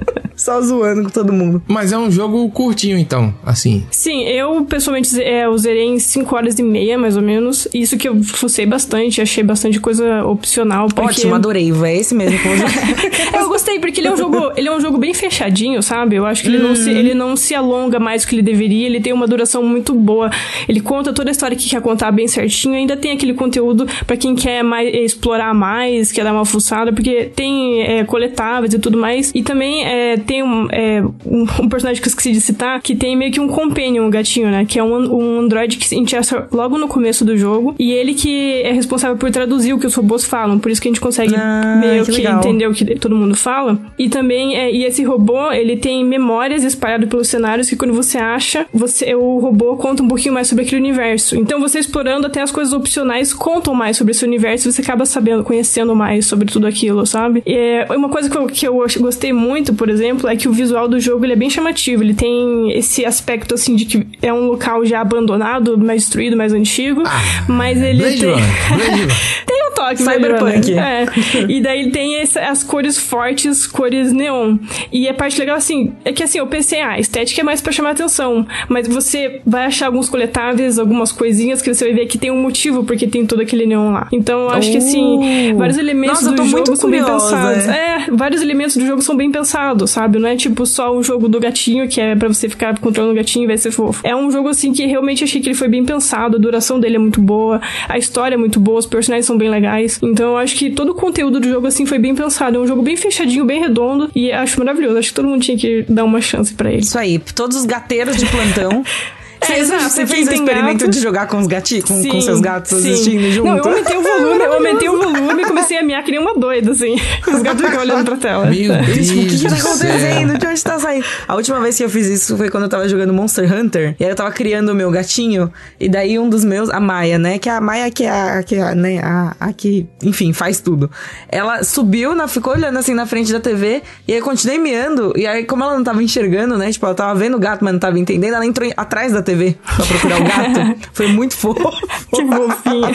[0.40, 1.62] Só zoando com todo mundo.
[1.68, 3.84] Mas é um jogo curtinho, então, assim.
[3.90, 7.68] Sim, eu pessoalmente é, eu zerei em 5 horas e meia, mais ou menos.
[7.74, 10.88] Isso que eu fucei bastante, achei bastante coisa opcional.
[10.88, 11.02] Porque...
[11.02, 11.70] Ótimo, adorei.
[11.84, 12.48] É esse mesmo que
[13.36, 16.16] eu gostei, porque ele é um jogo, ele é um jogo bem fechadinho, sabe?
[16.16, 18.86] Eu acho que ele, não se, ele não se alonga mais do que ele deveria,
[18.86, 20.30] ele tem uma duração muito boa.
[20.66, 24.16] Ele conta toda a história que quer contar bem certinho, ainda tem aquele conteúdo pra
[24.16, 28.78] quem quer mais, é, explorar mais, quer dar uma fuçada, porque tem é, coletáveis e
[28.78, 29.30] tudo mais.
[29.34, 32.94] E também é, tem um, é, um, um personagem que eu esqueci de citar, que
[32.94, 34.64] tem meio que um companion, um gatinho, né?
[34.64, 37.74] Que é um, um android que a gente acha logo no começo do jogo.
[37.76, 40.56] E ele que é responsável por traduzir o que os robôs falam.
[40.60, 43.34] Por isso que a gente consegue Ah, meio que que, entender o que todo mundo
[43.34, 43.76] fala.
[43.98, 48.16] E também, é, e esse robô, ele tem memórias espalhadas pelos cenários que quando você
[48.16, 51.36] acha, você o robô conta um pouquinho mais sobre aquele universo.
[51.36, 55.04] Então você explorando até as coisas opcionais contam mais sobre esse universo e você acaba
[55.04, 57.42] sabendo, conhecendo mais sobre tudo aquilo, sabe?
[57.44, 60.52] E, é, uma coisa que eu, que eu gostei muito, por exemplo, é que o
[60.52, 62.02] visual do jogo ele é bem chamativo.
[62.02, 66.52] Ele tem esse aspecto assim de que é um local já abandonado, mais destruído, mais
[66.52, 67.02] antigo.
[67.06, 68.30] Ah, mas ele Blade tem.
[68.30, 69.06] Blade.
[69.46, 70.72] Tem um toque, Cyberpunk.
[70.80, 71.06] É.
[71.48, 74.58] E daí tem esse, as cores fortes, cores neon.
[74.92, 77.60] E a parte legal, assim, é que assim, eu pensei, ah, a estética é mais
[77.60, 78.46] pra chamar atenção.
[78.68, 82.40] Mas você vai achar alguns coletáveis, algumas coisinhas que você vai ver que tem um
[82.40, 84.08] motivo porque tem todo aquele neon lá.
[84.12, 85.58] Então eu acho que assim, Oh.
[85.58, 87.68] vários elementos Nossa, eu tô do jogo muito são bem curiosa, pensados.
[87.68, 87.80] é.
[87.80, 89.99] É, vários elementos do jogo são bem pensados, sabe?
[90.08, 93.16] Não é tipo só um jogo do gatinho que é pra você ficar controlando o
[93.16, 94.06] gatinho e vai ser fofo.
[94.06, 96.96] É um jogo assim que realmente achei que ele foi bem pensado, a duração dele
[96.96, 99.98] é muito boa, a história é muito boa, os personagens são bem legais.
[100.02, 102.56] Então eu acho que todo o conteúdo do jogo assim foi bem pensado.
[102.56, 104.98] É um jogo bem fechadinho, bem redondo e acho maravilhoso.
[104.98, 106.82] Acho que todo mundo tinha que dar uma chance pra ele.
[106.82, 108.84] Isso aí, todos os gateiros de plantão.
[109.42, 112.20] É, Você, exato, você fez o experimento gato- de jogar com os gatinhos, com, com
[112.20, 112.92] seus gatos sim.
[112.92, 113.48] assistindo junto?
[113.48, 116.20] Não, eu aumentei o volume, eu aumentei o volume e comecei a miar que nem
[116.20, 116.96] uma doida, assim.
[117.26, 118.46] Os gatos ficam olhando pra tela.
[118.46, 118.82] Meu É.
[118.82, 120.38] Deus Tipo, o que, que tá acontecendo?
[120.38, 121.04] De onde tá saindo?
[121.26, 123.96] A última vez que eu fiz isso foi quando eu tava jogando Monster Hunter.
[123.98, 125.50] E aí eu tava criando o meu gatinho.
[125.78, 127.38] E daí um dos meus, a Maia, né?
[127.38, 128.98] Que é a Maia que é a, que é né?
[129.02, 130.90] A, a que, enfim, faz tudo.
[131.28, 133.82] Ela subiu, na, ficou olhando assim na frente da TV.
[134.06, 135.12] E aí eu continuei miando.
[135.16, 136.70] E aí, como ela não tava enxergando, né?
[136.70, 138.34] Tipo, ela tava vendo o gato, mas não tava entendendo.
[138.34, 140.88] Ela entrou atrás da TV pra procurar o gato.
[140.92, 141.70] Foi muito fofo.
[142.10, 142.90] Que fofinha.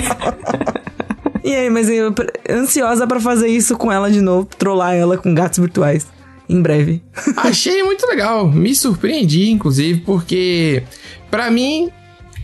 [1.44, 2.14] E aí, mas eu
[2.50, 6.08] ansiosa pra fazer isso com ela de novo, trollar ela com gatos virtuais.
[6.48, 7.02] Em breve.
[7.38, 8.48] Achei muito legal.
[8.48, 10.84] Me surpreendi, inclusive, porque
[11.30, 11.92] pra mim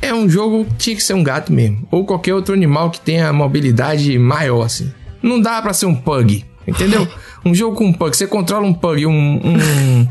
[0.02, 1.88] é um jogo que tinha que ser um gato mesmo.
[1.92, 4.92] Ou qualquer outro animal que tenha mobilidade maior, assim.
[5.22, 7.08] Não dá pra ser um pug, entendeu?
[7.46, 8.16] Um jogo com um pug.
[8.16, 9.12] Você controla um pug, um.
[9.12, 10.08] um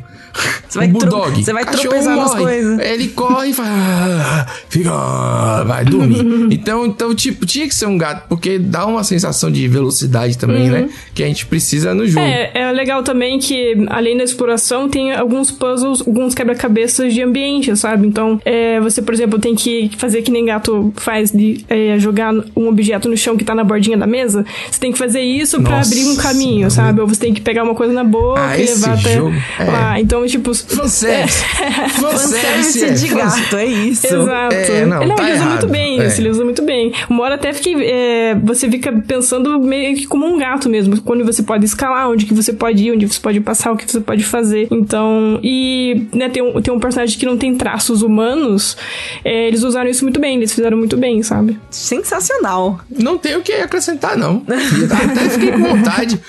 [0.69, 1.43] Você vai um bulldog.
[1.45, 2.79] você vai tropeçar nas coisas.
[2.81, 3.69] Ele corre e faz.
[3.69, 5.65] "Ah", Fica.
[5.65, 6.25] Vai dormir.
[6.51, 10.71] então, então, tipo, tinha que ser um gato, porque dá uma sensação de velocidade também,
[10.71, 10.89] né?
[11.15, 12.25] Que a gente precisa no jogo.
[12.25, 17.77] É, é legal também que, além da exploração, tem alguns puzzles, alguns quebra-cabeças de ambiente,
[17.77, 18.07] sabe?
[18.07, 22.33] Então, é, você, por exemplo, tem que fazer que nem gato faz de é, jogar
[22.57, 24.45] um objeto no chão que tá na bordinha da mesa.
[24.71, 26.71] Você tem que fazer isso pra Nossa abrir um caminho, Senhora.
[26.71, 27.01] sabe?
[27.01, 29.65] Ou você tem que pegar uma coisa na boca Ah, e levar até jogo, é.
[29.65, 30.01] lá.
[30.01, 30.55] Então, tipo.
[30.55, 31.45] Fanservice.
[32.01, 32.91] Fanservice é.
[32.93, 34.07] de gato, é isso.
[34.07, 34.55] Exato.
[34.55, 36.07] É, não, tá ele usa muito bem É.
[36.07, 36.93] isso, ele usa muito bem.
[37.09, 41.25] Uma hora até que é, você fica pensando meio que como um gato mesmo, quando
[41.25, 44.01] você pode escalar, onde que você pode ir, onde você pode passar, o que você
[44.01, 44.69] pode fazer.
[44.71, 48.77] Então, e né, tem, um, tem um personagem que não tem traços humanos,
[49.25, 51.59] é, eles usaram isso muito bem, eles fizeram muito bem, sabe?
[51.71, 52.81] Sensacional.
[52.91, 54.43] Não tenho o que acrescentar, não.
[54.49, 56.21] Até fiquei com vontade.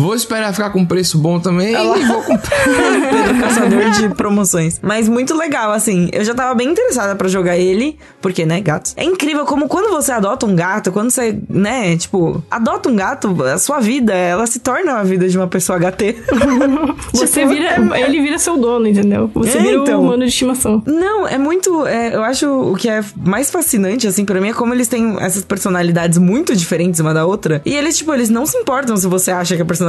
[0.00, 2.56] Vou esperar ficar com preço bom também e vou comprar.
[3.10, 4.78] Pedro Caçador de promoções.
[4.80, 6.08] Mas muito legal, assim.
[6.12, 8.94] Eu já tava bem interessada pra jogar ele, porque, né, gatos.
[8.96, 13.42] É incrível como quando você adota um gato, quando você, né, tipo, adota um gato,
[13.42, 16.14] a sua vida, ela se torna a vida de uma pessoa HT.
[17.12, 19.30] Você Tipo, vira, ele vira seu dono, entendeu?
[19.34, 20.00] Você É, vira então.
[20.00, 20.82] o humano de estimação.
[20.86, 21.86] Não, é muito.
[21.86, 25.16] é, eu acho o que é mais fascinante, assim, pra mim, é como eles têm
[25.20, 27.60] essas personalidades muito diferentes uma da outra.
[27.64, 29.87] E eles, tipo, eles não se importam se você acha que a personalidade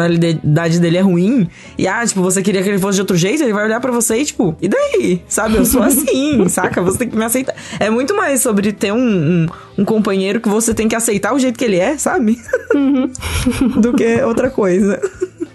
[0.80, 1.48] dele é ruim.
[1.78, 3.92] E, ah, tipo, você queria que ele fosse de outro jeito, ele vai olhar pra
[3.92, 5.22] você e, tipo, e daí?
[5.28, 5.56] Sabe?
[5.56, 6.82] Eu sou assim, saca?
[6.82, 7.56] Você tem que me aceitar.
[7.80, 9.48] É muito mais sobre ter um, um,
[9.80, 12.40] um companheiro que você tem que aceitar o jeito que ele é, sabe?
[13.80, 15.00] Do que outra coisa.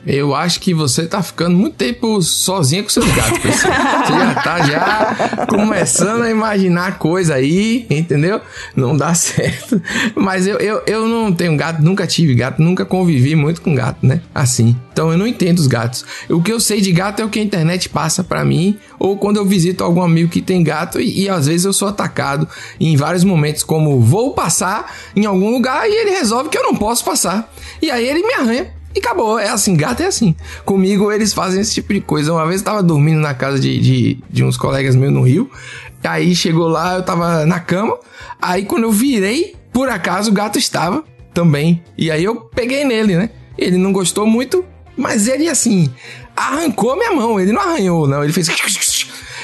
[0.06, 3.38] Eu acho que você tá ficando muito tempo sozinha com seus gatos.
[3.38, 8.40] Você já tá já começando a imaginar coisa aí, entendeu?
[8.76, 9.80] Não dá certo.
[10.14, 14.06] Mas eu, eu, eu não tenho gato, nunca tive gato, nunca convivi muito com gato,
[14.06, 14.20] né?
[14.34, 14.76] Assim.
[14.92, 16.04] Então eu não entendo os gatos.
[16.28, 19.16] O que eu sei de gato é o que a internet passa pra mim, ou
[19.16, 22.48] quando eu visito algum amigo que tem gato e, e às vezes eu sou atacado
[22.78, 26.76] em vários momentos, como vou passar em algum lugar e ele resolve que eu não
[26.76, 27.52] posso passar.
[27.80, 28.83] E aí ele me arranha.
[28.94, 30.34] E acabou, é assim, gato é assim.
[30.64, 32.32] Comigo eles fazem esse tipo de coisa.
[32.32, 35.50] Uma vez eu tava dormindo na casa de, de, de uns colegas meus no Rio.
[36.02, 37.98] Aí chegou lá, eu tava na cama.
[38.40, 41.82] Aí quando eu virei, por acaso o gato estava também.
[41.98, 43.30] E aí eu peguei nele, né?
[43.58, 44.64] Ele não gostou muito,
[44.96, 45.92] mas ele assim,
[46.36, 47.40] arrancou minha mão.
[47.40, 48.22] Ele não arranhou, não.
[48.22, 48.48] Ele fez.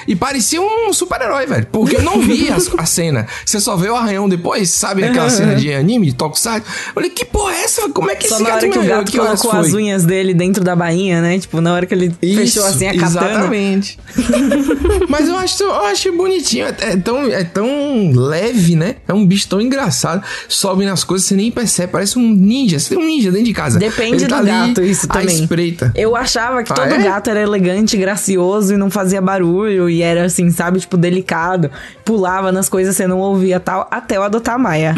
[0.06, 1.66] E parecia um super-herói, velho.
[1.70, 3.26] Porque eu não vi a, a cena.
[3.44, 6.66] Você só vê o arranhão depois, sabe aquela cena de anime, de Tokusatsu?
[6.88, 7.88] Eu falei, que porra é essa?
[7.90, 10.34] Como é que Só esse na hora que o gato Que colocou as unhas dele
[10.34, 11.38] dentro da bainha, né?
[11.38, 13.30] Tipo, na hora que ele fechou Isso, assim a katana.
[13.30, 13.98] Exatamente.
[15.08, 16.66] Mas eu acho, eu acho bonitinho.
[16.66, 18.96] É, é tão, é tão leve, né?
[19.06, 20.22] É um bicho tão engraçado.
[20.48, 21.92] Sobe nas coisas, você nem percebe.
[21.92, 22.78] Parece um ninja.
[22.78, 23.78] Você tem um ninja dentro de casa.
[23.78, 25.40] Depende tá do gato, isso também.
[25.40, 25.92] espreita.
[25.94, 26.98] Eu achava que Ah, todo é?
[27.02, 31.70] gato era elegante, gracioso e não fazia barulho e era assim, sabe, tipo, delicado.
[32.04, 34.94] Pulava nas coisas, você não ouvia tal, até eu adotar a Maia.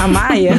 [0.00, 0.54] A Maia,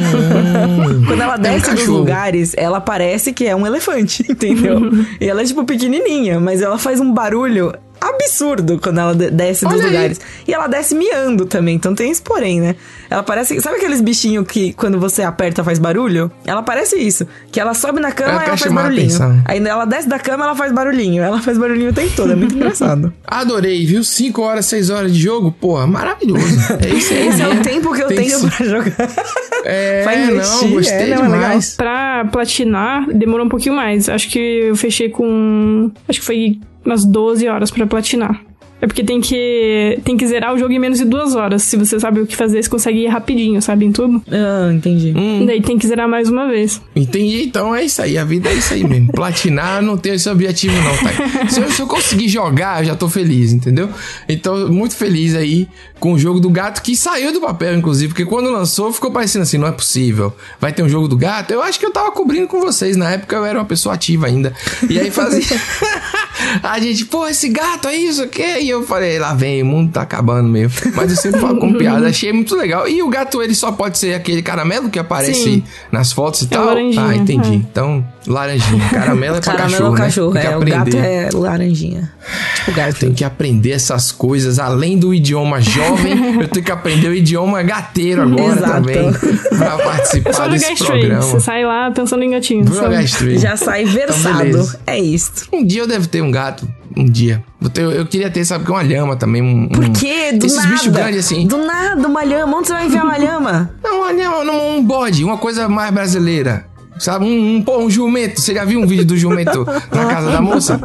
[1.06, 1.76] quando ela desce dos Hum.
[1.76, 1.98] cachorro.
[1.98, 4.80] lugares, ela parece que é um elefante, entendeu?
[5.20, 9.64] e ela é, tipo, pequenininha, mas ela faz um barulho absurdo quando ela de- desce
[9.64, 9.92] dos Olha aí.
[9.92, 10.20] lugares.
[10.46, 12.76] E ela desce miando também, então tem esse porém, né?
[13.08, 13.60] Ela parece.
[13.60, 16.30] Sabe aqueles bichinhos que quando você aperta faz barulho?
[16.44, 17.26] Ela parece isso.
[17.52, 19.42] Que ela sobe na cama Ela e ela faz barulhinho.
[19.44, 21.22] Aí ela desce da cama ela faz barulhinho.
[21.22, 22.32] Ela faz barulhinho o tempo todo.
[22.32, 23.12] É muito engraçado.
[23.26, 24.02] Adorei, viu?
[24.02, 26.44] 5 horas, 6 horas de jogo, porra, maravilhoso.
[26.84, 27.28] É isso aí.
[27.28, 27.62] Esse é o mesmo.
[27.64, 28.96] tempo que eu Tem tenho que- pra jogar.
[29.68, 31.40] É, pra investir, não, gostei é, não, é legal.
[31.40, 31.74] demais.
[31.74, 34.08] Pra platinar, demorou um pouquinho mais.
[34.08, 35.90] Acho que eu fechei com.
[36.08, 38.40] Acho que foi umas 12 horas pra platinar.
[38.80, 41.62] É porque tem que, tem que zerar o jogo em menos de duas horas.
[41.62, 43.86] Se você sabe o que fazer, você consegue ir rapidinho, sabe?
[43.86, 44.22] Em tudo.
[44.30, 45.14] Ah, entendi.
[45.16, 45.46] Hum.
[45.46, 46.80] Daí tem que zerar mais uma vez.
[46.94, 49.10] Entendi, então é isso aí, a vida é isso aí mesmo.
[49.16, 51.48] Platinar não tem esse objetivo não, tá?
[51.48, 53.88] Se eu, se eu conseguir jogar, eu já tô feliz, entendeu?
[54.28, 55.66] Então, muito feliz aí
[55.98, 59.44] com o jogo do gato, que saiu do papel, inclusive, porque quando lançou ficou parecendo
[59.44, 60.34] assim, não é possível.
[60.60, 61.50] Vai ter um jogo do gato?
[61.50, 64.26] Eu acho que eu tava cobrindo com vocês, na época eu era uma pessoa ativa
[64.26, 64.52] ainda.
[64.88, 65.40] E aí fazia...
[66.62, 68.58] a gente, pô, esse gato é isso, o quê?
[68.60, 70.92] E eu falei, lá vem, o mundo tá acabando mesmo.
[70.94, 72.88] Mas eu sempre falo com piada, achei muito legal.
[72.88, 75.64] E o gato, ele só pode ser aquele caramelo que aparece Sim.
[75.90, 76.68] nas fotos e É tal?
[76.70, 77.52] ah, entendi.
[77.52, 77.54] é.
[77.54, 78.88] Então, laranjinha.
[78.90, 80.32] Caramelo é pra Caramelo cachorro, é o né?
[80.32, 80.56] cachorro, Tem é.
[80.56, 82.12] O gato é laranjinha.
[82.56, 82.96] Tipo gato.
[82.98, 84.58] Tem que aprender essas coisas.
[84.58, 88.72] Além do idioma jovem, eu tenho que aprender o idioma gateiro agora Exato.
[88.72, 89.12] também.
[89.12, 91.22] Pra participar só desse programa.
[91.22, 92.70] Você sai lá pensando em gatinhos.
[93.04, 93.38] Straight.
[93.38, 94.38] Já sai versado.
[94.38, 94.80] beleza.
[94.86, 95.32] é isso.
[95.52, 96.68] Um dia eu devo ter um gato.
[96.96, 97.42] Um dia.
[97.74, 99.42] Eu, eu queria ter, sabe, que uma lhama também.
[99.42, 100.32] Um, Por quê?
[100.32, 100.68] Do Esses nada.
[100.70, 101.46] bichos grandes assim.
[101.46, 102.56] Do nada, uma lhama.
[102.56, 103.70] Onde você vai enfiar uma lhama?
[103.82, 105.22] Não, uma lhama, um bode.
[105.24, 106.66] Uma coisa mais brasileira.
[106.98, 108.40] Sabe, um, um, um jumento.
[108.40, 110.80] Você já viu um vídeo do jumento na casa da moça?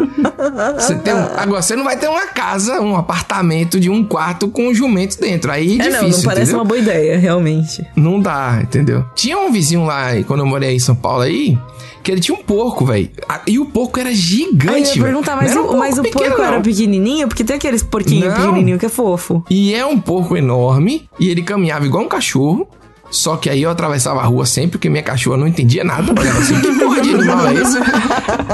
[0.76, 4.48] Você tem um- agora, você não vai ter uma casa, um apartamento de um quarto
[4.50, 5.52] com um jumento dentro.
[5.52, 6.58] Aí é É, difícil, não, não parece entendeu?
[6.60, 7.86] uma boa ideia, realmente.
[7.96, 9.06] Não dá, entendeu?
[9.16, 11.58] Tinha um vizinho lá, quando eu morei em São Paulo aí,
[12.04, 13.10] que ele tinha um porco, velho.
[13.48, 16.02] E o porco era Aí eu gigante, ia perguntar, mas, era o, um mas o
[16.02, 16.62] pequeno, porco era não.
[16.62, 17.28] pequenininho?
[17.28, 18.36] Porque tem aqueles porquinhos Não.
[18.42, 19.44] pequenininhos que é fofo.
[19.50, 22.68] E é um porco enorme, e ele caminhava igual um cachorro.
[23.12, 26.12] Só que aí eu atravessava a rua sempre, porque minha cachorra não entendia nada.
[26.18, 27.78] Olhava assim, que porra de animal é esse?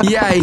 [0.09, 0.41] E aí,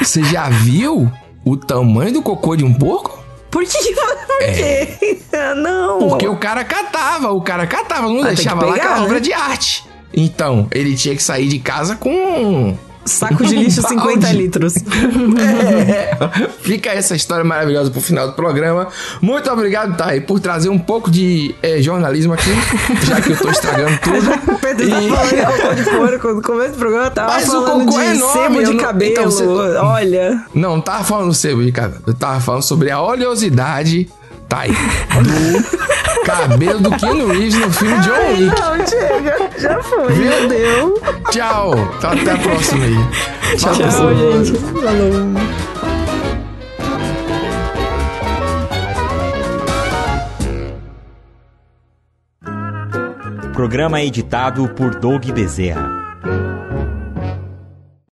[0.00, 1.12] você já viu
[1.44, 3.22] o tamanho do cocô de um porco?
[3.50, 3.94] Por que?
[3.94, 5.20] Por quê?
[5.56, 6.06] não.
[6.06, 6.08] É.
[6.08, 9.00] Porque o cara catava, o cara catava, não Ah, tem que deixava lá pegar, aquela
[9.00, 9.04] né?
[9.06, 9.84] obra de arte.
[10.14, 12.74] Então, ele tinha que sair de casa com
[13.04, 14.36] Saco de lixo Um 50 balde.
[14.36, 14.74] litros.
[14.76, 16.16] É,
[16.62, 18.88] fica essa história maravilhosa pro final do programa.
[19.20, 22.50] Muito obrigado, Thay, por trazer um pouco de eh, jornalismo aqui,
[23.06, 24.52] já que eu tô estragando tudo.
[24.54, 25.82] O Pedro tá E- falando de cocô de
[26.18, 26.28] porco.
[26.34, 28.84] No começo do programa tava Mas o falando cocô de é enorme, sebo de não-
[28.84, 29.12] cabelo.
[29.12, 30.44] então você- Olha.
[30.54, 32.02] Não, não tava falando do sebo de cabelo.
[32.06, 34.08] Eu tava falando sobre a oleosidade,
[34.48, 38.60] Thay, do cabelo do Keanu Reeves no filme John Wick.
[38.60, 39.50] Não, chega.
[39.58, 40.12] Já foi.
[40.12, 40.30] Viu?
[40.32, 41.00] Já deu.
[41.30, 41.74] Tchau.
[41.98, 43.56] Então, até a próxima aí.
[43.56, 44.14] Tchau, Tchau, pessoal.
[44.14, 44.58] gente.
[44.58, 45.62] Falou.
[53.52, 55.88] Programa editado por Doug Bezerra.